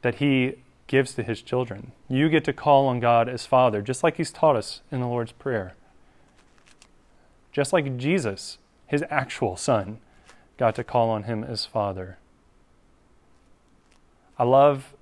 that 0.01 0.17
he 0.17 0.55
gives 0.87 1.15
to 1.15 1.23
his 1.23 1.43
children. 1.43 1.93
You 2.09 2.31
get 2.31 2.45
to 2.45 2.55
call 2.55 2.87
on 2.87 3.01
God 3.01 3.29
as 3.29 3.45
Father, 3.45 3.83
just 3.83 4.03
like 4.03 4.17
he's 4.17 4.31
taught 4.31 4.57
us 4.57 4.81
in 4.91 5.01
the 5.01 5.07
Lord's 5.07 5.33
Prayer. 5.33 5.75
Just 7.53 7.73
like 7.73 7.97
Jesus, 7.99 8.59
his 8.87 9.05
actual 9.11 9.57
Son, 9.57 9.99
got 10.57 10.75
to 10.77 10.85
call 10.85 11.11
on 11.11 11.25
him 11.25 11.45
as 11.45 11.67
Father. 11.67 12.19
I 14.39 14.45
love 14.45 14.95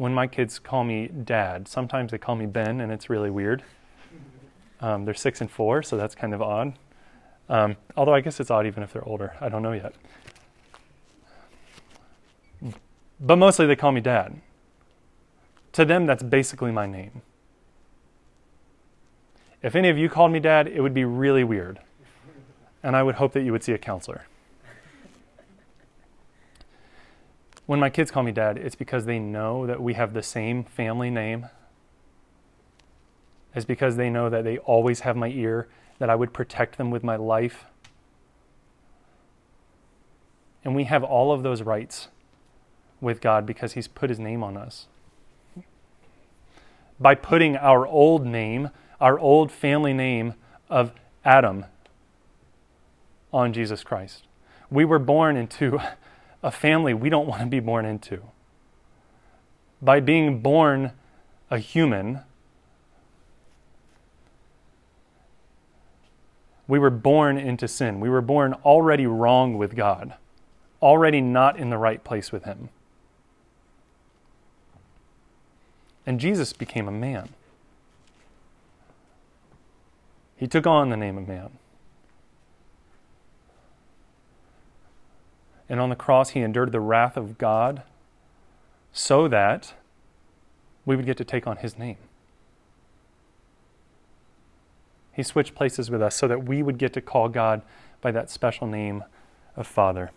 when 0.00 0.14
my 0.14 0.26
kids 0.26 0.58
call 0.58 0.82
me 0.82 1.08
Dad. 1.08 1.68
Sometimes 1.68 2.10
they 2.10 2.16
call 2.16 2.34
me 2.34 2.46
Ben, 2.46 2.80
and 2.80 2.90
it's 2.90 3.10
really 3.10 3.28
weird. 3.28 3.62
Um, 4.80 5.04
they're 5.04 5.12
six 5.12 5.42
and 5.42 5.50
four, 5.50 5.82
so 5.82 5.98
that's 5.98 6.14
kind 6.14 6.32
of 6.32 6.40
odd. 6.40 6.72
Um, 7.50 7.76
although 7.98 8.14
I 8.14 8.22
guess 8.22 8.40
it's 8.40 8.50
odd 8.50 8.66
even 8.66 8.82
if 8.82 8.94
they're 8.94 9.06
older. 9.06 9.36
I 9.42 9.50
don't 9.50 9.62
know 9.62 9.72
yet. 9.72 9.94
But 13.20 13.36
mostly 13.36 13.66
they 13.66 13.76
call 13.76 13.92
me 13.92 14.00
Dad. 14.00 14.40
To 15.72 15.84
them, 15.84 16.06
that's 16.06 16.22
basically 16.22 16.72
my 16.72 16.86
name. 16.86 17.20
If 19.62 19.76
any 19.76 19.90
of 19.90 19.98
you 19.98 20.08
called 20.08 20.32
me 20.32 20.40
Dad, 20.40 20.66
it 20.66 20.80
would 20.80 20.94
be 20.94 21.04
really 21.04 21.44
weird. 21.44 21.78
And 22.82 22.96
I 22.96 23.02
would 23.02 23.16
hope 23.16 23.34
that 23.34 23.42
you 23.42 23.52
would 23.52 23.62
see 23.62 23.72
a 23.72 23.78
counselor. 23.78 24.24
When 27.70 27.78
my 27.78 27.88
kids 27.88 28.10
call 28.10 28.24
me 28.24 28.32
Dad, 28.32 28.58
it's 28.58 28.74
because 28.74 29.04
they 29.04 29.20
know 29.20 29.64
that 29.64 29.80
we 29.80 29.94
have 29.94 30.12
the 30.12 30.24
same 30.24 30.64
family 30.64 31.08
name 31.08 31.46
It's 33.54 33.64
because 33.64 33.94
they 33.94 34.10
know 34.10 34.28
that 34.28 34.42
they 34.42 34.58
always 34.58 35.00
have 35.00 35.14
my 35.16 35.28
ear, 35.28 35.68
that 36.00 36.10
I 36.10 36.16
would 36.16 36.32
protect 36.32 36.78
them 36.78 36.90
with 36.90 37.04
my 37.04 37.14
life. 37.14 37.66
And 40.64 40.74
we 40.74 40.82
have 40.82 41.04
all 41.04 41.30
of 41.30 41.44
those 41.44 41.62
rights 41.62 42.08
with 43.00 43.20
God 43.20 43.46
because 43.46 43.74
He's 43.74 43.86
put 43.86 44.10
His 44.10 44.18
name 44.18 44.42
on 44.42 44.56
us. 44.56 44.88
By 46.98 47.14
putting 47.14 47.56
our 47.56 47.86
old 47.86 48.26
name, 48.26 48.70
our 49.00 49.16
old 49.16 49.52
family 49.52 49.92
name 49.92 50.34
of 50.68 50.90
Adam, 51.24 51.66
on 53.32 53.52
Jesus 53.52 53.84
Christ. 53.84 54.24
We 54.72 54.84
were 54.84 54.98
born 54.98 55.36
into 55.36 55.80
a 56.42 56.50
family 56.50 56.94
we 56.94 57.10
don't 57.10 57.26
want 57.28 57.42
to 57.42 57.46
be 57.46 57.60
born 57.60 57.84
into. 57.84 58.22
By 59.82 60.00
being 60.00 60.40
born 60.40 60.92
a 61.50 61.58
human, 61.58 62.20
We 66.70 66.78
were 66.78 66.90
born 66.90 67.36
into 67.36 67.66
sin. 67.66 67.98
We 67.98 68.08
were 68.08 68.20
born 68.20 68.54
already 68.64 69.04
wrong 69.04 69.58
with 69.58 69.74
God, 69.74 70.14
already 70.80 71.20
not 71.20 71.58
in 71.58 71.68
the 71.68 71.76
right 71.76 72.04
place 72.04 72.30
with 72.30 72.44
Him. 72.44 72.68
And 76.06 76.20
Jesus 76.20 76.52
became 76.52 76.86
a 76.86 76.92
man. 76.92 77.30
He 80.36 80.46
took 80.46 80.64
on 80.64 80.90
the 80.90 80.96
name 80.96 81.18
of 81.18 81.26
man. 81.26 81.58
And 85.70 85.80
on 85.80 85.88
the 85.88 85.96
cross, 85.96 86.30
he 86.30 86.40
endured 86.40 86.72
the 86.72 86.80
wrath 86.80 87.16
of 87.16 87.38
God 87.38 87.84
so 88.92 89.28
that 89.28 89.72
we 90.84 90.96
would 90.96 91.06
get 91.06 91.16
to 91.18 91.24
take 91.24 91.46
on 91.46 91.58
his 91.58 91.78
name. 91.78 91.96
He 95.12 95.22
switched 95.22 95.54
places 95.54 95.88
with 95.88 96.02
us 96.02 96.16
so 96.16 96.26
that 96.26 96.44
we 96.44 96.60
would 96.62 96.76
get 96.76 96.92
to 96.94 97.00
call 97.00 97.28
God 97.28 97.62
by 98.00 98.10
that 98.10 98.30
special 98.30 98.66
name 98.66 99.04
of 99.56 99.66
Father. 99.66 100.10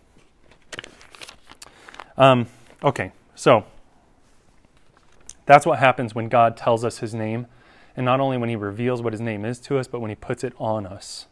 Um, 2.17 2.47
okay, 2.83 3.11
so 3.35 3.65
that's 5.45 5.67
what 5.67 5.77
happens 5.77 6.15
when 6.15 6.29
God 6.29 6.57
tells 6.57 6.83
us 6.83 6.97
his 6.97 7.13
name, 7.13 7.45
and 7.95 8.05
not 8.05 8.19
only 8.19 8.37
when 8.37 8.49
he 8.49 8.55
reveals 8.55 9.03
what 9.03 9.13
his 9.13 9.21
name 9.21 9.45
is 9.45 9.59
to 9.61 9.77
us, 9.77 9.87
but 9.87 9.99
when 9.99 10.09
he 10.09 10.15
puts 10.15 10.43
it 10.43 10.53
on 10.57 10.87
us. 10.87 11.27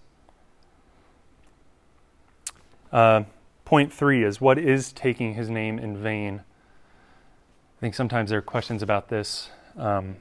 Uh, 2.92 3.24
point 3.72 3.94
three 3.94 4.22
is 4.22 4.42
what 4.42 4.58
is 4.58 4.92
taking 4.92 5.36
his 5.36 5.50
name 5.50 5.80
in 5.80 5.96
vain? 5.96 6.42
I 6.42 7.80
think 7.80 7.96
sometimes 7.96 8.30
there 8.30 8.40
are 8.40 8.42
questions 8.42 8.84
about 8.84 9.08
this. 9.08 9.50
Um, 9.78 10.18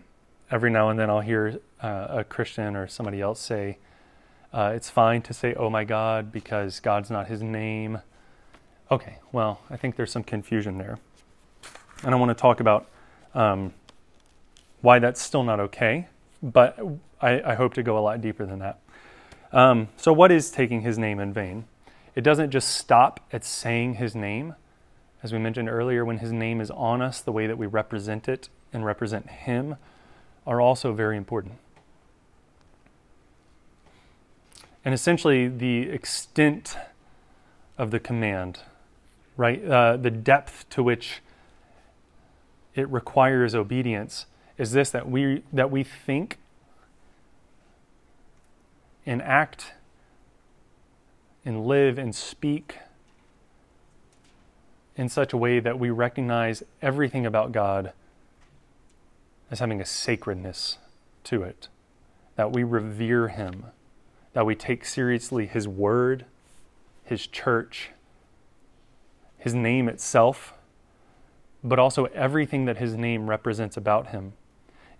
every 0.52 0.70
now 0.70 0.88
and 0.88 0.96
then 0.96 1.10
I'll 1.10 1.20
hear 1.20 1.58
uh, 1.82 2.06
a 2.10 2.22
Christian 2.22 2.76
or 2.76 2.86
somebody 2.86 3.20
else 3.20 3.40
say, 3.40 3.78
uh, 4.52 4.70
it's 4.76 4.88
fine 4.88 5.22
to 5.22 5.34
say, 5.34 5.52
oh 5.54 5.68
my 5.68 5.82
God, 5.82 6.30
because 6.30 6.78
God's 6.78 7.10
not 7.10 7.26
his 7.26 7.42
name. 7.42 7.98
Okay, 8.88 9.16
well, 9.32 9.62
I 9.68 9.76
think 9.76 9.96
there's 9.96 10.12
some 10.12 10.22
confusion 10.22 10.78
there. 10.78 11.00
And 12.04 12.14
I 12.14 12.18
want 12.18 12.28
to 12.28 12.40
talk 12.40 12.60
about 12.60 12.86
um, 13.34 13.74
why 14.80 15.00
that's 15.00 15.20
still 15.20 15.42
not 15.42 15.58
okay, 15.58 16.06
but 16.40 16.78
I, 17.20 17.42
I, 17.42 17.54
hope 17.56 17.74
to 17.74 17.82
go 17.82 17.98
a 17.98 18.00
lot 18.00 18.20
deeper 18.20 18.46
than 18.46 18.60
that. 18.60 18.78
Um, 19.52 19.88
so, 19.96 20.12
what 20.12 20.30
is 20.30 20.52
taking 20.52 20.82
his 20.82 20.98
name 20.98 21.18
in 21.18 21.32
vain? 21.32 21.64
It 22.14 22.22
doesn't 22.22 22.50
just 22.50 22.68
stop 22.68 23.20
at 23.32 23.44
saying 23.44 23.94
his 23.94 24.14
name. 24.14 24.54
As 25.22 25.32
we 25.32 25.38
mentioned 25.38 25.68
earlier, 25.68 26.04
when 26.04 26.18
his 26.18 26.32
name 26.32 26.60
is 26.60 26.70
on 26.70 27.02
us, 27.02 27.20
the 27.20 27.32
way 27.32 27.46
that 27.46 27.58
we 27.58 27.66
represent 27.66 28.28
it 28.28 28.48
and 28.72 28.84
represent 28.84 29.28
him 29.28 29.76
are 30.46 30.60
also 30.60 30.92
very 30.92 31.16
important. 31.16 31.58
And 34.84 34.94
essentially, 34.94 35.46
the 35.46 35.90
extent 35.90 36.76
of 37.76 37.90
the 37.90 38.00
command, 38.00 38.60
right, 39.36 39.62
uh, 39.64 39.96
the 39.96 40.10
depth 40.10 40.68
to 40.70 40.82
which 40.82 41.20
it 42.74 42.88
requires 42.90 43.54
obedience 43.54 44.26
is 44.56 44.72
this 44.72 44.90
that 44.90 45.08
we, 45.08 45.42
that 45.52 45.70
we 45.70 45.82
think 45.82 46.38
and 49.04 49.20
act 49.22 49.72
and 51.44 51.66
live 51.66 51.98
and 51.98 52.14
speak 52.14 52.76
in 54.96 55.08
such 55.08 55.32
a 55.32 55.36
way 55.36 55.60
that 55.60 55.78
we 55.78 55.90
recognize 55.90 56.62
everything 56.82 57.24
about 57.24 57.52
God 57.52 57.92
as 59.50 59.58
having 59.58 59.80
a 59.80 59.86
sacredness 59.86 60.78
to 61.24 61.42
it, 61.42 61.68
that 62.36 62.52
we 62.52 62.62
revere 62.62 63.28
Him, 63.28 63.66
that 64.32 64.46
we 64.46 64.54
take 64.54 64.84
seriously 64.84 65.46
His 65.46 65.66
Word, 65.66 66.24
His 67.02 67.26
church, 67.26 67.90
His 69.38 69.54
name 69.54 69.88
itself, 69.88 70.52
but 71.64 71.78
also 71.78 72.04
everything 72.06 72.66
that 72.66 72.78
His 72.78 72.94
name 72.94 73.28
represents 73.28 73.76
about 73.76 74.08
Him, 74.08 74.34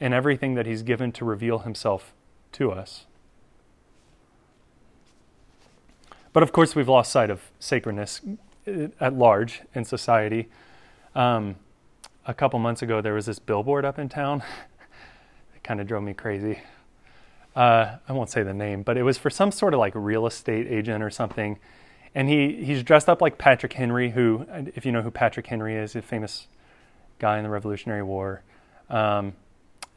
and 0.01 0.15
everything 0.15 0.55
that 0.55 0.67
He's 0.67 0.83
given 0.83 1.13
to 1.13 1.25
reveal 1.25 1.61
Himself 1.61 2.13
to 2.53 2.73
us. 2.73 3.07
But 6.33 6.43
of 6.43 6.53
course, 6.53 6.75
we've 6.75 6.89
lost 6.89 7.11
sight 7.11 7.31
of 7.31 7.43
sacredness 7.59 8.21
at 8.67 9.15
large 9.15 9.63
in 9.75 9.85
society. 9.85 10.49
Um, 11.15 11.57
a 12.27 12.35
couple 12.35 12.59
months 12.59 12.83
ago, 12.83 13.01
there 13.01 13.15
was 13.15 13.27
this 13.27 13.39
billboard 13.39 13.85
up 13.85 13.99
in 13.99 14.09
town. 14.09 14.43
it 15.55 15.63
kind 15.63 15.81
of 15.81 15.87
drove 15.87 16.03
me 16.03 16.15
crazy. 16.15 16.61
Uh, 17.57 17.97
I 18.09 18.13
won't 18.13 18.31
say 18.31 18.43
the 18.43 18.55
name, 18.55 18.83
but 18.83 18.97
it 18.97 19.03
was 19.03 19.19
for 19.19 19.31
some 19.31 19.51
sort 19.51 19.75
of 19.75 19.81
like 19.81 19.93
real 19.97 20.27
estate 20.27 20.69
agent 20.69 21.03
or 21.03 21.11
something. 21.11 21.59
And 22.15 22.29
he, 22.29 22.65
he's 22.65 22.83
dressed 22.83 23.09
up 23.09 23.21
like 23.21 23.39
Patrick 23.39 23.73
Henry, 23.73 24.11
who, 24.11 24.47
if 24.75 24.85
you 24.87 24.93
know 24.93 25.03
who 25.03 25.11
Patrick 25.11 25.47
Henry 25.47 25.77
is, 25.77 25.97
a 25.97 26.03
famous 26.03 26.47
guy 27.19 27.39
in 27.39 27.45
the 27.45 27.51
Revolutionary 27.51 28.03
War. 28.03 28.43
Um, 28.89 29.35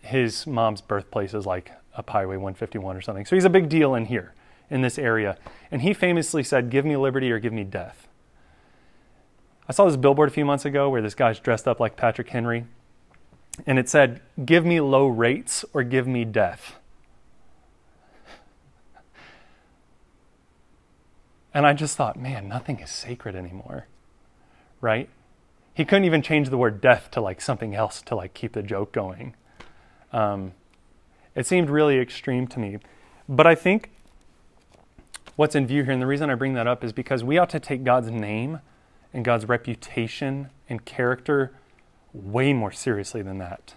his 0.01 0.45
mom's 0.45 0.81
birthplace 0.81 1.33
is 1.33 1.45
like 1.45 1.71
up 1.95 2.09
Highway 2.09 2.37
151 2.37 2.95
or 2.95 3.01
something. 3.01 3.25
So 3.25 3.35
he's 3.35 3.45
a 3.45 3.49
big 3.49 3.69
deal 3.69 3.95
in 3.95 4.05
here, 4.05 4.33
in 4.73 4.81
this 4.81 4.97
area. 4.97 5.37
And 5.71 5.83
he 5.83 5.93
famously 5.93 6.43
said, 6.43 6.71
Give 6.71 6.83
me 6.83 6.97
liberty 6.97 7.31
or 7.31 7.39
give 7.39 7.53
me 7.53 7.63
death. 7.63 8.07
I 9.69 9.71
saw 9.71 9.85
this 9.85 9.95
billboard 9.95 10.27
a 10.29 10.33
few 10.33 10.43
months 10.43 10.65
ago 10.65 10.89
where 10.89 11.01
this 11.01 11.15
guy's 11.15 11.39
dressed 11.39 11.67
up 11.67 11.79
like 11.79 11.95
Patrick 11.95 12.29
Henry, 12.29 12.65
and 13.67 13.77
it 13.77 13.87
said, 13.87 14.21
Give 14.43 14.65
me 14.65 14.81
low 14.81 15.05
rates 15.07 15.63
or 15.73 15.83
give 15.83 16.07
me 16.07 16.25
death. 16.25 16.75
And 21.53 21.67
I 21.67 21.73
just 21.73 21.95
thought, 21.95 22.19
man, 22.19 22.47
nothing 22.47 22.79
is 22.79 22.89
sacred 22.89 23.35
anymore, 23.35 23.85
right? 24.81 25.07
He 25.75 25.85
couldn't 25.85 26.05
even 26.05 26.23
change 26.23 26.49
the 26.49 26.57
word 26.57 26.81
death 26.81 27.11
to 27.11 27.21
like 27.21 27.41
something 27.41 27.75
else 27.75 28.01
to 28.03 28.15
like 28.15 28.33
keep 28.33 28.53
the 28.53 28.63
joke 28.63 28.91
going. 28.91 29.35
Um, 30.11 30.53
it 31.35 31.45
seemed 31.45 31.69
really 31.69 31.99
extreme 31.99 32.47
to 32.47 32.59
me. 32.59 32.79
But 33.29 33.45
I 33.45 33.53
think 33.53 33.91
what's 35.35 35.55
in 35.55 35.67
view 35.67 35.83
here, 35.83 35.93
and 35.93 36.01
the 36.01 36.07
reason 36.07 36.29
I 36.29 36.35
bring 36.35 36.53
that 36.53 36.67
up 36.67 36.83
is 36.83 36.93
because 36.93 37.23
we 37.23 37.37
ought 37.37 37.49
to 37.51 37.59
take 37.59 37.83
God's 37.83 38.11
name 38.11 38.59
and 39.13 39.23
God's 39.23 39.45
reputation 39.45 40.49
and 40.69 40.83
character 40.85 41.51
way 42.13 42.53
more 42.53 42.71
seriously 42.71 43.21
than 43.21 43.37
that. 43.39 43.75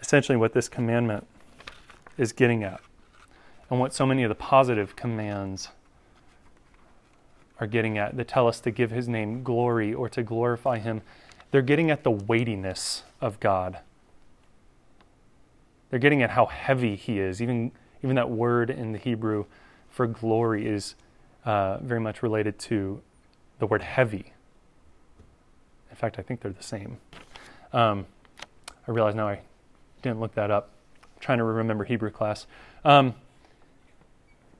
Essentially, 0.00 0.36
what 0.36 0.52
this 0.52 0.68
commandment 0.68 1.26
is 2.18 2.32
getting 2.32 2.62
at, 2.62 2.80
and 3.70 3.80
what 3.80 3.94
so 3.94 4.04
many 4.04 4.22
of 4.22 4.28
the 4.28 4.34
positive 4.34 4.96
commands 4.96 5.68
are 7.60 7.66
getting 7.66 7.96
at 7.96 8.16
that 8.16 8.28
tell 8.28 8.46
us 8.46 8.60
to 8.60 8.70
give 8.70 8.90
his 8.90 9.08
name 9.08 9.42
glory 9.42 9.94
or 9.94 10.08
to 10.08 10.22
glorify 10.22 10.78
him. 10.78 11.02
They're 11.50 11.62
getting 11.62 11.90
at 11.90 12.02
the 12.02 12.10
weightiness 12.10 13.04
of 13.20 13.40
God. 13.40 13.78
They're 15.90 15.98
getting 15.98 16.22
at 16.22 16.30
how 16.30 16.46
heavy 16.46 16.96
he 16.96 17.18
is. 17.18 17.40
Even, 17.40 17.72
even 18.02 18.16
that 18.16 18.30
word 18.30 18.70
in 18.70 18.92
the 18.92 18.98
Hebrew 18.98 19.44
for 19.88 20.06
glory 20.06 20.66
is 20.66 20.94
uh, 21.44 21.78
very 21.78 22.00
much 22.00 22.22
related 22.22 22.58
to 22.58 23.00
the 23.58 23.66
word 23.66 23.82
heavy. 23.82 24.32
In 25.90 25.96
fact, 25.96 26.18
I 26.18 26.22
think 26.22 26.40
they're 26.40 26.50
the 26.50 26.62
same. 26.62 26.98
Um, 27.72 28.06
I 28.86 28.90
realize 28.90 29.14
now 29.14 29.28
I 29.28 29.40
didn't 30.02 30.20
look 30.20 30.34
that 30.34 30.50
up. 30.50 30.70
I'm 31.02 31.20
trying 31.20 31.38
to 31.38 31.44
remember 31.44 31.84
Hebrew 31.84 32.10
class. 32.10 32.46
Um, 32.84 33.14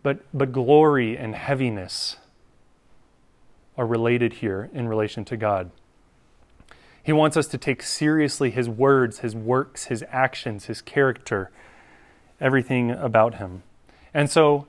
but, 0.02 0.20
but 0.32 0.52
glory 0.52 1.16
and 1.16 1.34
heaviness 1.34 2.16
are 3.76 3.86
related 3.86 4.34
here 4.34 4.70
in 4.72 4.86
relation 4.86 5.24
to 5.24 5.36
God. 5.36 5.70
He 7.04 7.12
wants 7.12 7.36
us 7.36 7.46
to 7.48 7.58
take 7.58 7.82
seriously 7.82 8.50
his 8.50 8.66
words, 8.66 9.18
his 9.18 9.36
works, 9.36 9.84
his 9.84 10.02
actions, 10.08 10.64
his 10.64 10.80
character, 10.80 11.50
everything 12.40 12.90
about 12.90 13.34
him. 13.34 13.62
And 14.14 14.30
so 14.30 14.66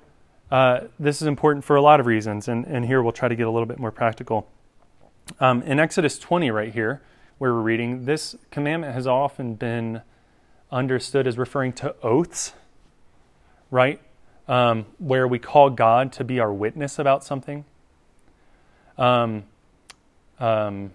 uh, 0.51 0.81
this 0.99 1.21
is 1.21 1.27
important 1.27 1.63
for 1.63 1.77
a 1.77 1.81
lot 1.81 2.01
of 2.01 2.05
reasons, 2.05 2.49
and, 2.49 2.65
and 2.65 2.85
here 2.85 3.01
we'll 3.01 3.13
try 3.13 3.29
to 3.29 3.35
get 3.35 3.47
a 3.47 3.49
little 3.49 3.65
bit 3.65 3.79
more 3.79 3.91
practical. 3.91 4.49
Um, 5.39 5.61
in 5.63 5.79
Exodus 5.79 6.19
20, 6.19 6.51
right 6.51 6.73
here, 6.73 7.01
where 7.37 7.53
we're 7.53 7.61
reading, 7.61 8.03
this 8.03 8.35
commandment 8.51 8.93
has 8.93 9.07
often 9.07 9.55
been 9.55 10.01
understood 10.71 11.27
as 11.27 11.37
referring 11.37 11.71
to 11.73 11.95
oaths, 12.03 12.53
right? 13.71 14.01
Um, 14.47 14.85
where 14.99 15.27
we 15.27 15.39
call 15.39 15.69
God 15.69 16.11
to 16.13 16.25
be 16.25 16.39
our 16.39 16.53
witness 16.53 16.99
about 16.99 17.23
something. 17.23 17.63
Um, 18.97 19.45
um, 20.39 20.91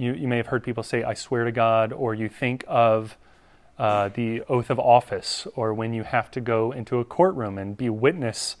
you, 0.00 0.14
you 0.14 0.28
may 0.28 0.36
have 0.36 0.46
heard 0.46 0.62
people 0.62 0.82
say, 0.82 1.02
I 1.02 1.14
swear 1.14 1.44
to 1.44 1.52
God, 1.52 1.92
or 1.92 2.14
you 2.14 2.28
think 2.28 2.64
of 2.66 3.16
uh, 3.78 4.08
the 4.08 4.42
oath 4.42 4.70
of 4.70 4.78
office, 4.78 5.46
or 5.54 5.74
when 5.74 5.92
you 5.92 6.02
have 6.02 6.30
to 6.32 6.40
go 6.40 6.72
into 6.72 6.98
a 6.98 7.04
courtroom 7.04 7.58
and 7.58 7.76
be 7.76 7.88
witness 7.90 8.56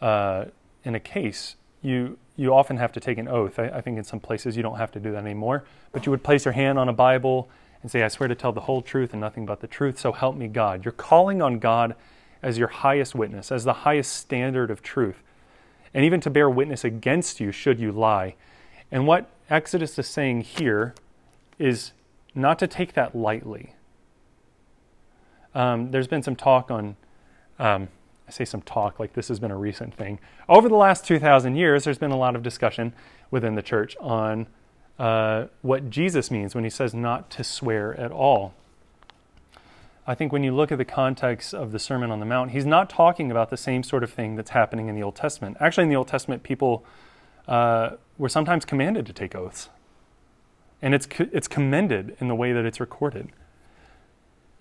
uh, 0.00 0.46
in 0.84 0.94
a 0.94 1.00
case. 1.00 1.56
You, 1.80 2.18
you 2.36 2.54
often 2.54 2.76
have 2.76 2.92
to 2.92 3.00
take 3.00 3.18
an 3.18 3.28
oath. 3.28 3.58
I, 3.58 3.68
I 3.68 3.80
think 3.80 3.98
in 3.98 4.04
some 4.04 4.20
places 4.20 4.56
you 4.56 4.62
don't 4.62 4.78
have 4.78 4.92
to 4.92 5.00
do 5.00 5.12
that 5.12 5.24
anymore, 5.24 5.64
but 5.92 6.06
you 6.06 6.10
would 6.10 6.22
place 6.22 6.44
your 6.44 6.52
hand 6.52 6.78
on 6.78 6.88
a 6.88 6.92
Bible 6.92 7.48
and 7.82 7.90
say, 7.90 8.02
I 8.02 8.08
swear 8.08 8.28
to 8.28 8.34
tell 8.34 8.52
the 8.52 8.60
whole 8.60 8.82
truth 8.82 9.12
and 9.12 9.20
nothing 9.20 9.46
but 9.46 9.60
the 9.60 9.66
truth, 9.66 9.98
so 9.98 10.12
help 10.12 10.36
me 10.36 10.48
God. 10.48 10.84
You're 10.84 10.92
calling 10.92 11.42
on 11.42 11.58
God 11.58 11.96
as 12.42 12.58
your 12.58 12.68
highest 12.68 13.14
witness, 13.14 13.52
as 13.52 13.64
the 13.64 13.72
highest 13.72 14.12
standard 14.12 14.70
of 14.70 14.82
truth 14.82 15.22
and 15.94 16.04
even 16.04 16.20
to 16.20 16.30
bear 16.30 16.48
witness 16.48 16.84
against 16.84 17.40
you 17.40 17.52
should 17.52 17.78
you 17.78 17.92
lie. 17.92 18.34
And 18.90 19.06
what 19.06 19.30
Exodus 19.52 19.98
is 19.98 20.06
saying 20.06 20.40
here 20.40 20.94
is 21.58 21.92
not 22.34 22.58
to 22.58 22.66
take 22.66 22.94
that 22.94 23.14
lightly. 23.14 23.74
Um, 25.54 25.90
there's 25.90 26.06
been 26.06 26.22
some 26.22 26.34
talk 26.34 26.70
on, 26.70 26.96
um, 27.58 27.88
I 28.26 28.30
say 28.30 28.46
some 28.46 28.62
talk 28.62 28.98
like 28.98 29.12
this 29.12 29.28
has 29.28 29.38
been 29.38 29.50
a 29.50 29.56
recent 29.56 29.94
thing. 29.94 30.18
Over 30.48 30.70
the 30.70 30.76
last 30.76 31.04
2,000 31.04 31.54
years, 31.54 31.84
there's 31.84 31.98
been 31.98 32.10
a 32.10 32.16
lot 32.16 32.34
of 32.34 32.42
discussion 32.42 32.94
within 33.30 33.54
the 33.54 33.60
church 33.60 33.94
on 34.00 34.46
uh, 34.98 35.48
what 35.60 35.90
Jesus 35.90 36.30
means 36.30 36.54
when 36.54 36.64
he 36.64 36.70
says 36.70 36.94
not 36.94 37.28
to 37.32 37.44
swear 37.44 37.92
at 38.00 38.10
all. 38.10 38.54
I 40.06 40.14
think 40.14 40.32
when 40.32 40.42
you 40.42 40.54
look 40.54 40.72
at 40.72 40.78
the 40.78 40.86
context 40.86 41.52
of 41.52 41.72
the 41.72 41.78
Sermon 41.78 42.10
on 42.10 42.20
the 42.20 42.26
Mount, 42.26 42.52
he's 42.52 42.64
not 42.64 42.88
talking 42.88 43.30
about 43.30 43.50
the 43.50 43.58
same 43.58 43.82
sort 43.82 44.02
of 44.02 44.10
thing 44.10 44.34
that's 44.34 44.50
happening 44.50 44.88
in 44.88 44.94
the 44.94 45.02
Old 45.02 45.14
Testament. 45.14 45.58
Actually, 45.60 45.84
in 45.84 45.90
the 45.90 45.96
Old 45.96 46.08
Testament, 46.08 46.42
people 46.42 46.86
uh, 47.46 47.96
were 48.22 48.28
sometimes 48.28 48.64
commanded 48.64 49.04
to 49.04 49.12
take 49.12 49.34
oaths, 49.34 49.68
and 50.80 50.94
it's 50.94 51.08
it's 51.18 51.48
commended 51.48 52.16
in 52.20 52.28
the 52.28 52.36
way 52.36 52.52
that 52.52 52.64
it's 52.64 52.78
recorded. 52.78 53.30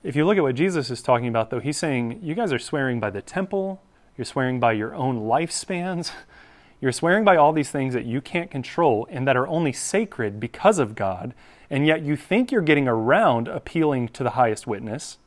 If 0.03 0.15
you 0.15 0.25
look 0.25 0.35
at 0.35 0.41
what 0.41 0.55
Jesus 0.55 0.89
is 0.89 1.03
talking 1.03 1.27
about, 1.27 1.51
though, 1.51 1.59
he's 1.59 1.77
saying 1.77 2.21
you 2.23 2.33
guys 2.33 2.51
are 2.51 2.57
swearing 2.57 2.99
by 2.99 3.11
the 3.11 3.21
temple, 3.21 3.79
you're 4.17 4.25
swearing 4.25 4.59
by 4.59 4.71
your 4.71 4.95
own 4.95 5.19
lifespans, 5.19 6.11
you're 6.81 6.91
swearing 6.91 7.23
by 7.23 7.35
all 7.35 7.53
these 7.53 7.69
things 7.69 7.93
that 7.93 8.03
you 8.03 8.19
can't 8.19 8.49
control 8.49 9.07
and 9.11 9.27
that 9.27 9.37
are 9.37 9.47
only 9.47 9.71
sacred 9.71 10.39
because 10.39 10.79
of 10.79 10.95
God, 10.95 11.35
and 11.69 11.85
yet 11.85 12.01
you 12.01 12.15
think 12.15 12.51
you're 12.51 12.63
getting 12.63 12.87
around 12.87 13.47
appealing 13.47 14.07
to 14.07 14.23
the 14.23 14.31
highest 14.31 14.65
witness. 14.65 15.19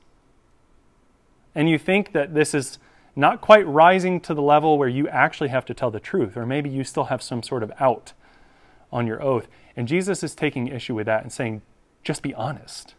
And 1.54 1.70
you 1.70 1.78
think 1.78 2.10
that 2.14 2.34
this 2.34 2.52
is 2.52 2.80
not 3.14 3.40
quite 3.40 3.64
rising 3.64 4.18
to 4.22 4.34
the 4.34 4.42
level 4.42 4.76
where 4.76 4.88
you 4.88 5.06
actually 5.06 5.50
have 5.50 5.64
to 5.66 5.74
tell 5.74 5.92
the 5.92 6.00
truth, 6.00 6.36
or 6.36 6.44
maybe 6.44 6.68
you 6.68 6.82
still 6.82 7.04
have 7.04 7.22
some 7.22 7.40
sort 7.40 7.62
of 7.62 7.70
out 7.78 8.12
on 8.94 9.06
your 9.06 9.20
oath. 9.22 9.48
And 9.76 9.86
Jesus 9.86 10.22
is 10.22 10.34
taking 10.34 10.68
issue 10.68 10.94
with 10.94 11.06
that 11.06 11.22
and 11.22 11.32
saying, 11.32 11.60
just 12.02 12.22
be 12.22 12.32
honest. 12.32 12.94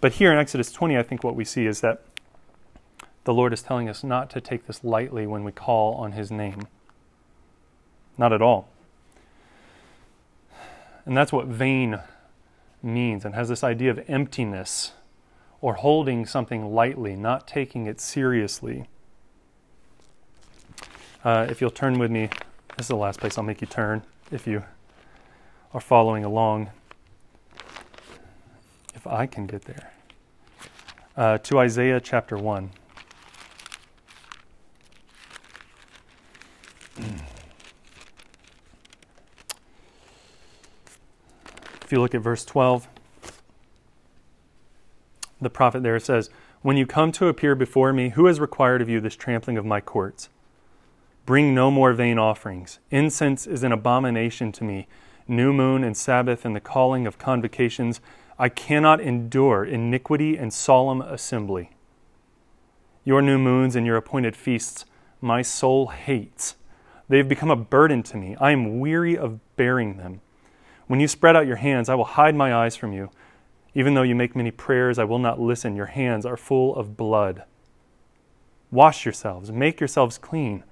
But 0.00 0.14
here 0.14 0.32
in 0.32 0.38
Exodus 0.38 0.72
20, 0.72 0.96
I 0.96 1.02
think 1.02 1.22
what 1.22 1.36
we 1.36 1.44
see 1.44 1.66
is 1.66 1.82
that 1.82 2.02
the 3.24 3.34
Lord 3.34 3.52
is 3.52 3.60
telling 3.60 3.88
us 3.88 4.02
not 4.02 4.30
to 4.30 4.40
take 4.40 4.66
this 4.66 4.82
lightly 4.82 5.26
when 5.26 5.44
we 5.44 5.52
call 5.52 5.94
on 5.94 6.12
His 6.12 6.30
name. 6.30 6.66
Not 8.16 8.32
at 8.32 8.40
all. 8.40 8.68
And 11.04 11.16
that's 11.16 11.32
what 11.32 11.46
vain 11.46 12.00
means 12.82 13.26
and 13.26 13.34
has 13.34 13.50
this 13.50 13.62
idea 13.62 13.90
of 13.90 14.02
emptiness 14.08 14.92
or 15.60 15.74
holding 15.74 16.24
something 16.24 16.74
lightly, 16.74 17.14
not 17.14 17.46
taking 17.46 17.86
it 17.86 18.00
seriously. 18.00 18.88
Uh, 21.22 21.46
if 21.50 21.60
you'll 21.60 21.70
turn 21.70 21.98
with 21.98 22.10
me, 22.10 22.30
this 22.76 22.84
is 22.84 22.88
the 22.88 22.96
last 22.96 23.20
place 23.20 23.36
I'll 23.36 23.44
make 23.44 23.60
you 23.60 23.66
turn 23.66 24.02
if 24.30 24.46
you 24.46 24.64
are 25.74 25.80
following 25.80 26.24
along. 26.24 26.70
If 28.94 29.06
I 29.06 29.26
can 29.26 29.46
get 29.46 29.62
there. 29.66 29.92
Uh, 31.16 31.36
to 31.38 31.58
Isaiah 31.58 32.00
chapter 32.00 32.38
1. 32.38 32.70
If 41.82 41.92
you 41.92 42.00
look 42.00 42.14
at 42.14 42.22
verse 42.22 42.46
12, 42.46 42.88
the 45.40 45.50
prophet 45.50 45.82
there 45.82 45.98
says, 45.98 46.30
When 46.62 46.78
you 46.78 46.86
come 46.86 47.12
to 47.12 47.26
appear 47.26 47.54
before 47.54 47.92
me, 47.92 48.10
who 48.10 48.24
has 48.26 48.40
required 48.40 48.80
of 48.80 48.88
you 48.88 49.00
this 49.00 49.16
trampling 49.16 49.58
of 49.58 49.66
my 49.66 49.80
courts? 49.82 50.30
Bring 51.26 51.54
no 51.54 51.70
more 51.70 51.92
vain 51.92 52.18
offerings. 52.18 52.78
Incense 52.90 53.46
is 53.46 53.62
an 53.62 53.72
abomination 53.72 54.52
to 54.52 54.64
me. 54.64 54.88
New 55.28 55.52
moon 55.52 55.84
and 55.84 55.96
Sabbath 55.96 56.44
and 56.44 56.56
the 56.56 56.60
calling 56.60 57.06
of 57.06 57.18
convocations. 57.18 58.00
I 58.38 58.48
cannot 58.48 59.00
endure 59.00 59.64
iniquity 59.64 60.36
and 60.36 60.52
solemn 60.52 61.02
assembly. 61.02 61.70
Your 63.04 63.22
new 63.22 63.38
moons 63.38 63.76
and 63.76 63.86
your 63.86 63.96
appointed 63.96 64.34
feasts, 64.34 64.84
my 65.20 65.42
soul 65.42 65.88
hates. 65.88 66.56
They 67.08 67.18
have 67.18 67.28
become 67.28 67.50
a 67.50 67.56
burden 67.56 68.02
to 68.04 68.16
me. 68.16 68.36
I 68.40 68.52
am 68.52 68.80
weary 68.80 69.16
of 69.16 69.40
bearing 69.56 69.96
them. 69.96 70.20
When 70.86 71.00
you 71.00 71.08
spread 71.08 71.36
out 71.36 71.46
your 71.46 71.56
hands, 71.56 71.88
I 71.88 71.94
will 71.94 72.04
hide 72.04 72.34
my 72.34 72.54
eyes 72.54 72.76
from 72.76 72.92
you. 72.92 73.10
Even 73.74 73.94
though 73.94 74.02
you 74.02 74.14
make 74.14 74.34
many 74.34 74.50
prayers, 74.50 74.98
I 74.98 75.04
will 75.04 75.18
not 75.18 75.40
listen. 75.40 75.76
Your 75.76 75.86
hands 75.86 76.26
are 76.26 76.36
full 76.36 76.74
of 76.74 76.96
blood. 76.96 77.44
Wash 78.70 79.04
yourselves, 79.04 79.52
make 79.52 79.80
yourselves 79.80 80.18
clean. 80.18 80.64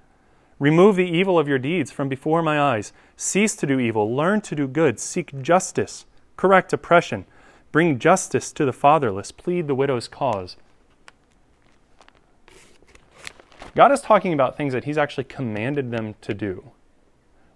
Remove 0.58 0.96
the 0.96 1.08
evil 1.08 1.38
of 1.38 1.46
your 1.46 1.58
deeds 1.58 1.90
from 1.92 2.08
before 2.08 2.42
my 2.42 2.60
eyes. 2.60 2.92
Cease 3.16 3.54
to 3.56 3.66
do 3.66 3.78
evil, 3.78 4.14
learn 4.14 4.40
to 4.40 4.56
do 4.56 4.66
good, 4.66 4.98
seek 4.98 5.40
justice, 5.40 6.04
correct 6.36 6.72
oppression, 6.72 7.24
bring 7.70 7.98
justice 7.98 8.52
to 8.52 8.64
the 8.64 8.72
fatherless, 8.72 9.30
plead 9.30 9.68
the 9.68 9.74
widow's 9.74 10.08
cause. 10.08 10.56
God 13.76 13.92
is 13.92 14.00
talking 14.00 14.32
about 14.32 14.56
things 14.56 14.72
that 14.72 14.84
He's 14.84 14.98
actually 14.98 15.24
commanded 15.24 15.92
them 15.92 16.16
to 16.22 16.34
do. 16.34 16.72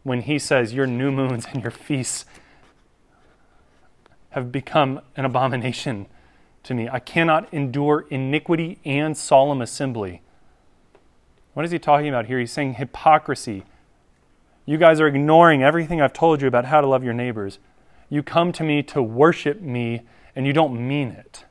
When 0.05 0.20
He 0.22 0.38
says, 0.38 0.72
Your 0.72 0.86
new 0.86 1.11
moons 1.11 1.46
and 1.53 1.62
your 1.62 1.72
feasts 1.72 2.24
have 4.30 4.53
become 4.53 5.00
an 5.16 5.24
abomination 5.24 6.07
to 6.62 6.74
me. 6.74 6.88
I 6.88 7.00
cannot 7.00 7.53
endure 7.53 8.07
iniquity 8.09 8.78
and 8.84 9.16
solemn 9.16 9.61
assembly. 9.61 10.22
What 11.55 11.64
is 11.64 11.70
he 11.70 11.78
talking 11.78 12.09
about 12.09 12.26
here? 12.26 12.38
He's 12.38 12.53
saying 12.53 12.74
hypocrisy. 12.74 13.64
You 14.64 14.78
guys 14.78 15.00
are 15.00 15.07
ignoring 15.07 15.62
everything 15.62 16.00
I've 16.00 16.12
told 16.12 16.40
you 16.40 16.48
about 16.48 16.66
how 16.66 16.80
to 16.80 16.86
love 16.86 17.05
your 17.05 17.14
neighbors. 17.14 17.59
You 18.09 18.22
come 18.22 18.53
to 18.53 18.62
me 18.64 18.82
to 18.84 19.03
worship 19.03 19.61
me, 19.61 20.03
and 20.34 20.46
you 20.46 20.53
don't 20.53 20.86
mean 20.86 21.09
it. 21.09 21.44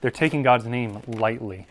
They're 0.00 0.10
taking 0.10 0.42
God's 0.42 0.66
name 0.66 1.00
lightly. 1.06 1.66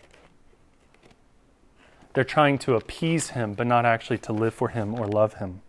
They're 2.13 2.23
trying 2.23 2.57
to 2.59 2.75
appease 2.75 3.29
him, 3.29 3.53
but 3.53 3.67
not 3.67 3.85
actually 3.85 4.17
to 4.19 4.33
live 4.33 4.53
for 4.53 4.69
him 4.69 4.97
or 4.97 5.05
love 5.05 5.35
him. 5.35 5.61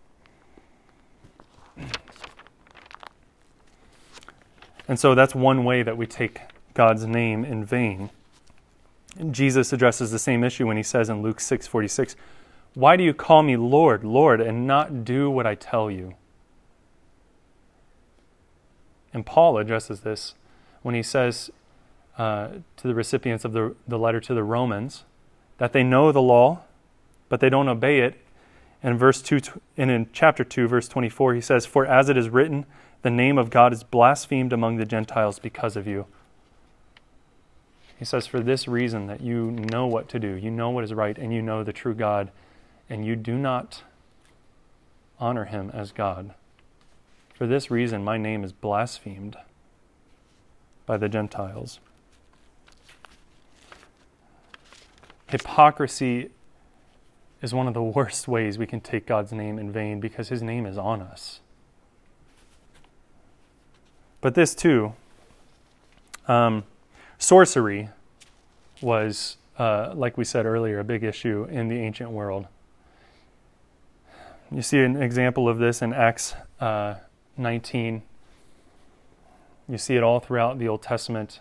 And 4.89 4.99
so 4.99 5.15
that's 5.15 5.35
one 5.35 5.65
way 5.65 5.83
that 5.83 5.97
we 5.97 6.07
take 6.07 6.41
God's 6.77 7.07
name 7.07 7.43
in 7.43 7.65
vain. 7.65 8.11
Jesus 9.31 9.73
addresses 9.73 10.11
the 10.11 10.19
same 10.19 10.45
issue 10.45 10.67
when 10.67 10.77
he 10.77 10.83
says 10.83 11.09
in 11.09 11.23
Luke 11.23 11.41
6:46, 11.41 12.15
"Why 12.75 12.97
do 12.97 13.03
you 13.03 13.15
call 13.15 13.43
me 13.43 13.57
Lord, 13.57 14.05
Lord, 14.05 14.43
and 14.43 14.67
not 14.67 15.03
do 15.03 15.31
what 15.31 15.47
I 15.47 15.55
tell 15.55 15.91
you?" 15.91 16.17
And 19.15 19.25
Paul 19.25 19.57
addresses 19.57 20.01
this 20.01 20.35
when 20.83 20.95
he 20.95 21.03
says 21.03 21.51
uh, 22.19 22.49
to 22.77 22.87
the 22.87 22.95
recipients 22.95 23.47
of 23.47 23.55
the, 23.55 23.75
the 23.89 23.99
letter 23.99 24.21
to 24.21 24.35
the 24.35 24.45
Romans 24.45 25.05
that 25.57 25.73
they 25.73 25.83
know 25.83 26.13
the 26.13 26.21
law, 26.21 26.61
but 27.31 27.41
they 27.41 27.49
don't 27.49 27.69
obey 27.69 28.01
it. 28.01 28.21
And 28.83 28.99
verse 28.99 29.23
two, 29.23 29.41
and 29.79 29.91
in 29.91 30.11
chapter 30.13 30.45
two, 30.45 30.69
verse 30.69 30.89
twenty-four, 30.89 31.33
he 31.33 31.41
says, 31.41 31.65
"For 31.65 31.87
as 31.87 32.11
it 32.11 32.19
is 32.19 32.29
written, 32.29 32.67
the 33.01 33.11
name 33.11 33.39
of 33.39 33.49
God 33.49 33.73
is 33.73 33.83
blasphemed 33.83 34.53
among 34.53 34.77
the 34.77 34.85
Gentiles 34.85 35.39
because 35.39 35.75
of 35.75 35.87
you." 35.87 36.05
He 37.99 38.05
says, 38.05 38.27
For 38.27 38.41
this 38.41 38.69
reason, 38.69 39.07
that 39.07 39.21
you 39.21 39.51
know 39.51 39.87
what 39.87 40.09
to 40.11 40.19
do, 40.19 40.35
you 40.35 40.51
know 40.51 40.71
what 40.71 40.85
is 40.85 40.93
right, 40.93 41.17
and 41.17 41.33
you 41.33 41.43
know 41.43 41.65
the 41.65 41.73
true 41.73 41.95
God, 41.95 42.31
and 42.89 43.05
you 43.05 43.17
do 43.17 43.37
not 43.37 43.83
honor 45.19 45.47
him 45.47 45.71
as 45.73 45.93
God. 45.93 46.35
For 47.35 47.47
this 47.47 47.71
reason, 47.71 48.05
my 48.05 48.19
name 48.19 48.45
is 48.45 48.53
blasphemed 48.53 49.37
by 50.85 50.97
the 50.97 51.09
Gentiles. 51.09 51.81
Hypocrisy 55.29 56.31
is 57.43 57.53
one 57.53 57.67
of 57.67 57.75
the 57.75 57.83
worst 57.83 58.29
ways 58.29 58.59
we 58.59 58.67
can 58.67 58.81
take 58.81 59.07
God's 59.07 59.33
name 59.33 59.59
in 59.59 59.73
vain 59.73 60.01
because 60.01 60.29
his 60.29 60.43
name 60.43 60.67
is 60.67 60.79
on 60.79 61.03
us. 61.03 61.41
But 64.21 64.35
this 64.35 64.55
too, 64.55 64.95
um, 66.27 66.65
sorcery 67.19 67.91
was, 68.81 69.37
uh, 69.59 69.93
like 69.95 70.17
we 70.17 70.25
said 70.25 70.47
earlier, 70.47 70.79
a 70.79 70.85
big 70.85 71.03
issue 71.03 71.47
in 71.51 71.69
the 71.69 71.77
ancient 71.77 72.11
world. 72.11 72.47
You 74.51 74.63
see 74.63 74.79
an 74.79 75.01
example 75.03 75.49
of 75.49 75.59
this 75.59 75.83
in 75.83 75.93
Acts 75.93 76.35
uh, 76.61 76.97
19. 77.37 78.03
You 79.69 79.79
see 79.79 79.97
it 79.97 80.03
all 80.03 80.21
throughout 80.21 80.59
the 80.59 80.69
Old 80.69 80.83
Testament. 80.83 81.41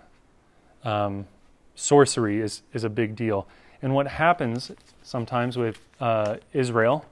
Um, 0.83 1.27
sorcery 1.75 2.41
is, 2.41 2.63
is 2.73 2.83
a 2.83 2.89
big 2.89 3.15
deal. 3.15 3.47
And 3.81 3.93
what 3.93 4.07
happens 4.07 4.71
sometimes 5.03 5.57
with 5.57 5.79
uh, 5.99 6.37
Israel 6.53 7.05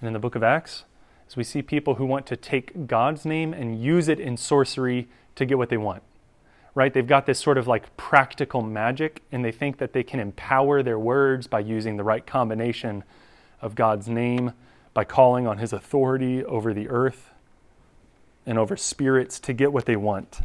and 0.00 0.06
in 0.06 0.12
the 0.14 0.18
book 0.18 0.34
of 0.34 0.42
Acts 0.42 0.84
is 1.28 1.36
we 1.36 1.44
see 1.44 1.60
people 1.60 1.96
who 1.96 2.06
want 2.06 2.26
to 2.26 2.36
take 2.36 2.86
God's 2.86 3.26
name 3.26 3.52
and 3.52 3.82
use 3.82 4.08
it 4.08 4.18
in 4.18 4.36
sorcery 4.36 5.08
to 5.34 5.44
get 5.44 5.58
what 5.58 5.68
they 5.68 5.76
want. 5.76 6.02
Right? 6.74 6.94
They've 6.94 7.06
got 7.06 7.26
this 7.26 7.38
sort 7.38 7.58
of 7.58 7.66
like 7.66 7.96
practical 7.96 8.62
magic, 8.62 9.22
and 9.32 9.44
they 9.44 9.52
think 9.52 9.78
that 9.78 9.92
they 9.92 10.02
can 10.02 10.20
empower 10.20 10.82
their 10.82 10.98
words 10.98 11.46
by 11.46 11.60
using 11.60 11.96
the 11.96 12.04
right 12.04 12.24
combination 12.24 13.02
of 13.60 13.74
God's 13.74 14.08
name, 14.08 14.52
by 14.94 15.04
calling 15.04 15.46
on 15.46 15.58
His 15.58 15.72
authority 15.72 16.44
over 16.44 16.72
the 16.72 16.88
earth 16.88 17.30
and 18.46 18.58
over 18.58 18.76
spirits 18.76 19.38
to 19.40 19.52
get 19.52 19.72
what 19.72 19.86
they 19.86 19.96
want. 19.96 20.40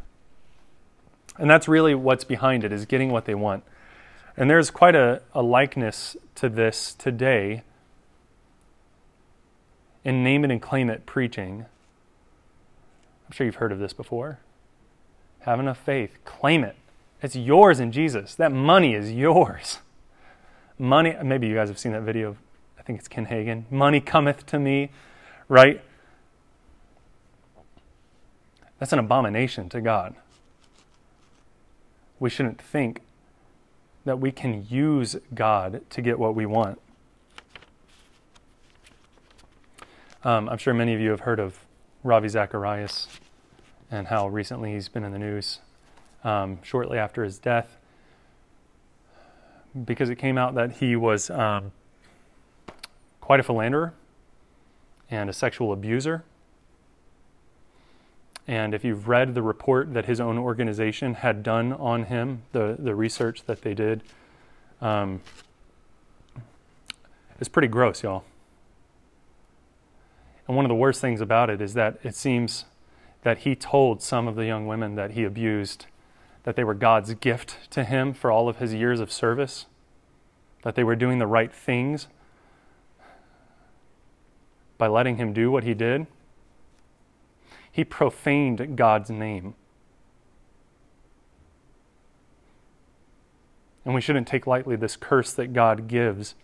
And 1.38 1.50
that's 1.50 1.68
really 1.68 1.96
what's 1.96 2.24
behind 2.24 2.64
it, 2.64 2.72
is 2.72 2.86
getting 2.86 3.12
what 3.12 3.26
they 3.26 3.36
want. 3.36 3.64
And 4.38 4.50
there's 4.50 4.72
quite 4.72 4.96
a, 4.96 5.22
a 5.34 5.42
likeness 5.42 6.18
to 6.36 6.50
this 6.50 6.94
today 6.94 7.64
in 10.04 10.24
name 10.24 10.44
it 10.44 10.52
and 10.52 10.62
claim 10.62 10.90
it 10.90 11.06
preaching. 11.06 11.66
I'm 13.26 13.32
sure 13.32 13.46
you've 13.46 13.56
heard 13.56 13.72
of 13.72 13.80
this 13.80 13.94
before. 13.94 14.40
Have 15.46 15.60
enough 15.60 15.78
faith, 15.78 16.18
claim 16.26 16.64
it. 16.64 16.76
It's 17.22 17.36
yours 17.36 17.80
in 17.80 17.92
Jesus. 17.92 18.34
That 18.34 18.52
money 18.52 18.96
is 18.96 19.12
yours. 19.12 19.78
Money, 20.80 21.16
maybe 21.24 21.46
you 21.46 21.54
guys 21.54 21.70
have 21.70 21.78
seen 21.78 21.92
that 21.92 22.02
video 22.02 22.30
of, 22.30 22.38
I 22.80 22.82
think 22.82 22.98
it's 22.98 23.08
Ken 23.08 23.28
Hagin. 23.28 23.70
Money 23.70 24.02
cometh 24.02 24.48
to 24.48 24.58
me, 24.58 24.90
right? 25.48 25.84
That's 28.80 28.92
an 28.92 28.98
abomination 28.98 29.70
to 29.70 29.82
God. 29.82 30.16
We 32.20 32.32
shouldn't 32.32 32.60
think 32.60 33.02
that 34.04 34.20
we 34.20 34.32
can 34.32 34.66
use 34.68 35.16
God 35.36 35.88
to 35.92 36.02
get 36.02 36.18
what 36.18 36.34
we 36.34 36.48
want. 36.48 36.82
Um, 40.24 40.50
I'm 40.50 40.58
sure 40.58 40.74
many 40.74 40.96
of 40.96 41.00
you 41.00 41.12
have 41.12 41.20
heard 41.20 41.40
of 41.40 41.60
Ravi 42.04 42.30
Zacharias 42.30 43.08
and 43.92 44.08
how 44.08 44.28
recently 44.28 44.74
he's 44.74 44.90
been 44.90 45.04
in 45.04 45.12
the 45.12 45.20
news 45.20 45.60
um, 46.24 46.60
shortly 46.64 46.98
after 46.98 47.24
his 47.24 47.38
death 47.38 47.78
because 49.84 50.10
it 50.10 50.16
came 50.16 50.38
out 50.38 50.56
that 50.56 50.74
he 50.74 50.96
was 50.96 51.30
um, 51.30 51.72
quite 53.20 53.40
a 53.40 53.44
philanderer 53.44 53.94
and 55.12 55.30
a 55.30 55.34
sexual 55.34 55.74
abuser. 55.74 56.24
And 58.48 58.74
if 58.74 58.86
you've 58.86 59.08
read 59.08 59.34
the 59.34 59.42
report 59.42 59.94
that 59.94 60.06
his 60.06 60.20
own 60.20 60.38
organization 60.38 61.16
had 61.16 61.44
done 61.44 61.74
on 61.74 62.04
him, 62.04 62.44
the, 62.52 62.76
the 62.78 62.96
research 62.96 63.44
that 63.46 63.64
they 63.64 63.74
did, 63.74 64.04
um, 64.82 65.22
it's 67.40 67.50
pretty 67.50 67.68
gross, 67.68 68.04
y'all. 68.04 68.24
And 70.48 70.56
one 70.56 70.64
of 70.64 70.70
the 70.70 70.76
worst 70.76 71.02
things 71.02 71.22
about 71.22 71.50
it 71.50 71.60
is 71.60 71.74
that 71.74 71.98
it 72.04 72.16
seems 72.16 72.66
that 73.26 73.40
he 73.40 73.56
told 73.56 74.04
some 74.04 74.28
of 74.28 74.36
the 74.36 74.46
young 74.46 74.68
women 74.68 74.94
that 74.94 75.12
he 75.12 75.24
abused 75.24 75.88
that 76.44 76.56
they 76.56 76.64
were 76.64 76.76
God's 76.76 77.16
gift 77.16 77.72
to 77.72 77.84
him 77.84 78.14
for 78.14 78.30
all 78.30 78.48
of 78.48 78.58
his 78.58 78.72
years 78.72 79.00
of 79.00 79.12
service, 79.12 79.66
that 80.62 80.76
they 80.76 80.84
were 80.84 80.96
doing 80.96 81.18
the 81.18 81.26
right 81.26 81.52
things 81.52 82.08
by 84.78 84.86
letting 84.86 85.18
him 85.18 85.34
do 85.34 85.50
what 85.50 85.64
he 85.64 85.74
did. 85.74 86.06
He 87.72 87.84
profaned 87.84 88.78
God's 88.78 89.10
name. 89.10 89.56
And 93.84 93.96
we 93.96 94.02
shouldn't 94.02 94.28
take 94.28 94.46
lightly 94.46 94.76
this 94.76 94.96
curse 94.96 95.34
that 95.34 95.52
God 95.52 95.88
gives 95.88 96.36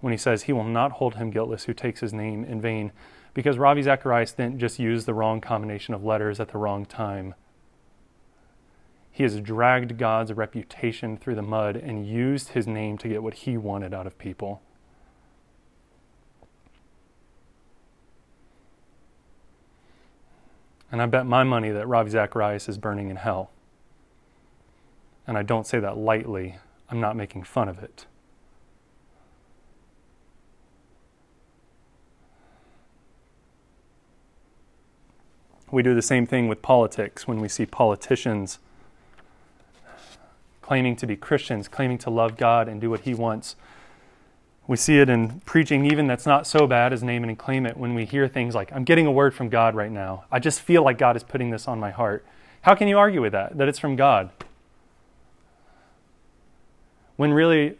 when 0.00 0.12
he 0.12 0.16
says 0.16 0.42
he 0.42 0.52
will 0.52 0.64
not 0.64 0.92
hold 0.92 1.14
him 1.14 1.30
guiltless 1.30 1.66
who 1.66 1.72
takes 1.72 2.00
his 2.00 2.12
name 2.12 2.42
in 2.42 2.60
vain. 2.60 2.90
Because 3.36 3.58
Ravi 3.58 3.82
Zacharias 3.82 4.32
didn't 4.32 4.60
just 4.60 4.78
use 4.78 5.04
the 5.04 5.12
wrong 5.12 5.42
combination 5.42 5.92
of 5.92 6.02
letters 6.02 6.40
at 6.40 6.48
the 6.48 6.56
wrong 6.56 6.86
time. 6.86 7.34
He 9.10 9.24
has 9.24 9.38
dragged 9.42 9.98
God's 9.98 10.32
reputation 10.32 11.18
through 11.18 11.34
the 11.34 11.42
mud 11.42 11.76
and 11.76 12.08
used 12.08 12.48
his 12.48 12.66
name 12.66 12.96
to 12.96 13.08
get 13.08 13.22
what 13.22 13.34
he 13.34 13.58
wanted 13.58 13.92
out 13.92 14.06
of 14.06 14.16
people. 14.16 14.62
And 20.90 21.02
I 21.02 21.04
bet 21.04 21.26
my 21.26 21.44
money 21.44 21.70
that 21.72 21.86
Ravi 21.86 22.12
Zacharias 22.12 22.70
is 22.70 22.78
burning 22.78 23.10
in 23.10 23.16
hell. 23.16 23.50
And 25.26 25.36
I 25.36 25.42
don't 25.42 25.66
say 25.66 25.78
that 25.78 25.98
lightly, 25.98 26.56
I'm 26.88 27.00
not 27.00 27.16
making 27.16 27.42
fun 27.42 27.68
of 27.68 27.82
it. 27.82 28.06
We 35.70 35.82
do 35.82 35.94
the 35.94 36.02
same 36.02 36.26
thing 36.26 36.48
with 36.48 36.62
politics 36.62 37.26
when 37.26 37.40
we 37.40 37.48
see 37.48 37.66
politicians 37.66 38.58
claiming 40.62 40.96
to 40.96 41.06
be 41.06 41.16
Christians, 41.16 41.68
claiming 41.68 41.98
to 41.98 42.10
love 42.10 42.36
God 42.36 42.68
and 42.68 42.80
do 42.80 42.90
what 42.90 43.00
He 43.00 43.14
wants 43.14 43.56
we 44.66 44.76
see 44.76 44.98
it 44.98 45.08
in 45.08 45.40
preaching, 45.40 45.84
even 45.86 46.06
that's 46.06 46.26
not 46.26 46.46
so 46.46 46.66
bad 46.66 46.92
as 46.92 47.02
name 47.02 47.22
it 47.24 47.28
and 47.28 47.38
claim 47.38 47.66
it, 47.66 47.76
when 47.76 47.94
we 47.94 48.04
hear 48.04 48.26
things 48.26 48.54
like, 48.54 48.72
I'm 48.72 48.84
getting 48.84 49.06
a 49.06 49.12
word 49.12 49.34
from 49.34 49.48
God 49.48 49.74
right 49.74 49.90
now. 49.90 50.24
I 50.30 50.40
just 50.40 50.60
feel 50.60 50.82
like 50.82 50.98
God 50.98 51.16
is 51.16 51.22
putting 51.22 51.50
this 51.50 51.68
on 51.68 51.78
my 51.78 51.90
heart. 51.90 52.24
How 52.62 52.74
can 52.74 52.88
you 52.88 52.98
argue 52.98 53.22
with 53.22 53.32
that, 53.32 53.56
that 53.58 53.68
it's 53.68 53.78
from 53.78 53.94
God? 53.94 54.30
When 57.14 57.32
really, 57.32 57.76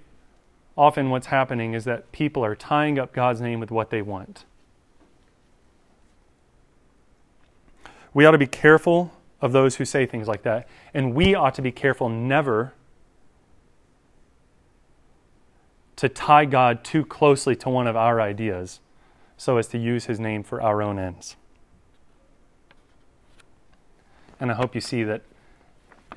often 0.79 1.11
what's 1.11 1.27
happening 1.27 1.75
is 1.75 1.85
that 1.85 2.13
people 2.13 2.45
are 2.45 2.55
tying 2.55 2.99
up 2.99 3.13
God's 3.13 3.41
name 3.41 3.59
with 3.59 3.73
what 3.73 3.91
they 3.91 4.01
want. 4.01 4.45
We 8.17 8.25
ought 8.25 8.31
to 8.31 8.39
be 8.39 8.47
careful 8.47 9.13
of 9.43 9.53
those 9.53 9.77
who 9.77 9.85
say 9.85 10.07
things 10.07 10.27
like 10.27 10.43
that. 10.45 10.67
And 10.95 11.15
we 11.15 11.35
ought 11.35 11.55
to 11.57 11.61
be 11.61 11.71
careful 11.71 12.09
never 12.09 12.73
to 15.97 16.09
tie 16.09 16.47
God 16.47 16.83
too 16.83 17.05
closely 17.05 17.55
to 17.57 17.69
one 17.69 17.87
of 17.87 17.95
our 17.95 18.19
ideas 18.19 18.81
so 19.37 19.59
as 19.59 19.67
to 19.67 19.77
use 19.77 20.07
his 20.07 20.19
name 20.19 20.43
for 20.43 20.63
our 20.63 20.81
own 20.81 20.99
ends. 20.99 21.37
And 24.41 24.51
I 24.51 24.55
hope 24.55 24.75
you 24.75 24.81
see 24.81 25.03
that 25.03 25.21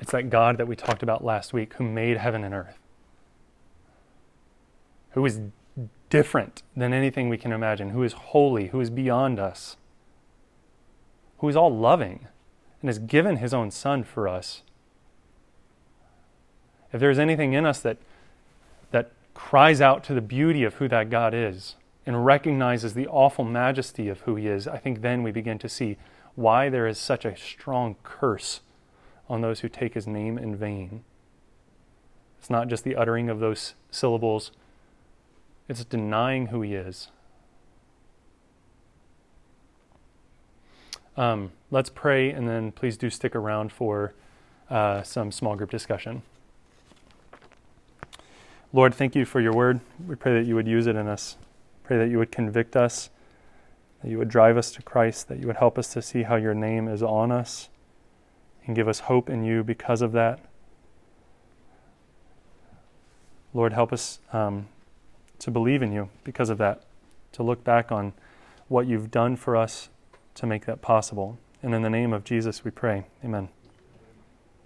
it's 0.00 0.12
that 0.12 0.30
God 0.30 0.56
that 0.56 0.66
we 0.66 0.76
talked 0.76 1.02
about 1.02 1.22
last 1.22 1.52
week 1.52 1.74
who 1.74 1.84
made 1.84 2.16
heaven 2.16 2.44
and 2.44 2.54
earth, 2.54 2.78
who 5.10 5.26
is 5.26 5.38
different 6.08 6.62
than 6.74 6.94
anything 6.94 7.28
we 7.28 7.36
can 7.36 7.52
imagine, 7.52 7.90
who 7.90 8.02
is 8.02 8.14
holy, 8.14 8.68
who 8.68 8.80
is 8.80 8.88
beyond 8.88 9.38
us, 9.38 9.76
who 11.40 11.48
is 11.48 11.56
all 11.56 11.74
loving 11.74 12.28
and 12.80 12.88
has 12.88 12.98
given 12.98 13.36
his 13.36 13.52
own 13.52 13.70
Son 13.70 14.04
for 14.04 14.28
us. 14.28 14.62
If 16.92 17.00
there's 17.00 17.18
anything 17.18 17.52
in 17.52 17.66
us 17.66 17.80
that 17.80 17.98
that 18.90 19.12
cries 19.34 19.80
out 19.80 20.02
to 20.04 20.14
the 20.14 20.20
beauty 20.20 20.64
of 20.64 20.74
who 20.74 20.88
that 20.88 21.10
God 21.10 21.34
is 21.34 21.76
and 22.06 22.24
recognizes 22.24 22.94
the 22.94 23.06
awful 23.06 23.44
majesty 23.44 24.08
of 24.08 24.20
who 24.20 24.36
He 24.36 24.46
is, 24.46 24.66
I 24.66 24.78
think 24.78 25.00
then 25.00 25.22
we 25.22 25.30
begin 25.30 25.58
to 25.58 25.68
see 25.68 25.96
why 26.34 26.68
there 26.68 26.86
is 26.86 26.98
such 26.98 27.24
a 27.24 27.36
strong 27.36 27.96
curse 28.02 28.60
on 29.28 29.40
those 29.40 29.60
who 29.60 29.68
take 29.68 29.94
His 29.94 30.06
name 30.06 30.38
in 30.38 30.56
vain. 30.56 31.04
It's 32.38 32.50
not 32.50 32.68
just 32.68 32.84
the 32.84 32.96
uttering 32.96 33.28
of 33.28 33.38
those 33.38 33.74
syllables, 33.90 34.50
it's 35.68 35.84
denying 35.84 36.46
who 36.46 36.62
He 36.62 36.74
is. 36.74 37.08
Um, 41.20 41.52
let's 41.70 41.90
pray, 41.90 42.30
and 42.30 42.48
then 42.48 42.72
please 42.72 42.96
do 42.96 43.10
stick 43.10 43.36
around 43.36 43.72
for 43.72 44.14
uh, 44.70 45.02
some 45.02 45.30
small 45.30 45.54
group 45.54 45.70
discussion. 45.70 46.22
Lord, 48.72 48.94
thank 48.94 49.14
you 49.14 49.26
for 49.26 49.38
your 49.38 49.52
word. 49.52 49.80
We 50.08 50.14
pray 50.14 50.32
that 50.32 50.46
you 50.46 50.54
would 50.54 50.66
use 50.66 50.86
it 50.86 50.96
in 50.96 51.06
us. 51.08 51.36
Pray 51.84 51.98
that 51.98 52.08
you 52.08 52.16
would 52.16 52.32
convict 52.32 52.74
us, 52.74 53.10
that 54.02 54.10
you 54.10 54.16
would 54.16 54.30
drive 54.30 54.56
us 54.56 54.72
to 54.72 54.80
Christ, 54.80 55.28
that 55.28 55.38
you 55.38 55.46
would 55.46 55.58
help 55.58 55.76
us 55.76 55.92
to 55.92 56.00
see 56.00 56.22
how 56.22 56.36
your 56.36 56.54
name 56.54 56.88
is 56.88 57.02
on 57.02 57.30
us 57.30 57.68
and 58.64 58.74
give 58.74 58.88
us 58.88 59.00
hope 59.00 59.28
in 59.28 59.44
you 59.44 59.62
because 59.62 60.00
of 60.00 60.12
that. 60.12 60.40
Lord, 63.52 63.74
help 63.74 63.92
us 63.92 64.20
um, 64.32 64.68
to 65.38 65.50
believe 65.50 65.82
in 65.82 65.92
you 65.92 66.08
because 66.24 66.48
of 66.48 66.56
that, 66.56 66.84
to 67.32 67.42
look 67.42 67.62
back 67.62 67.92
on 67.92 68.14
what 68.68 68.86
you've 68.86 69.10
done 69.10 69.36
for 69.36 69.54
us 69.54 69.90
to 70.34 70.46
make 70.46 70.66
that 70.66 70.82
possible. 70.82 71.38
And 71.62 71.74
in 71.74 71.82
the 71.82 71.90
name 71.90 72.12
of 72.12 72.24
Jesus, 72.24 72.64
we 72.64 72.70
pray. 72.70 73.06
Amen. 73.24 73.48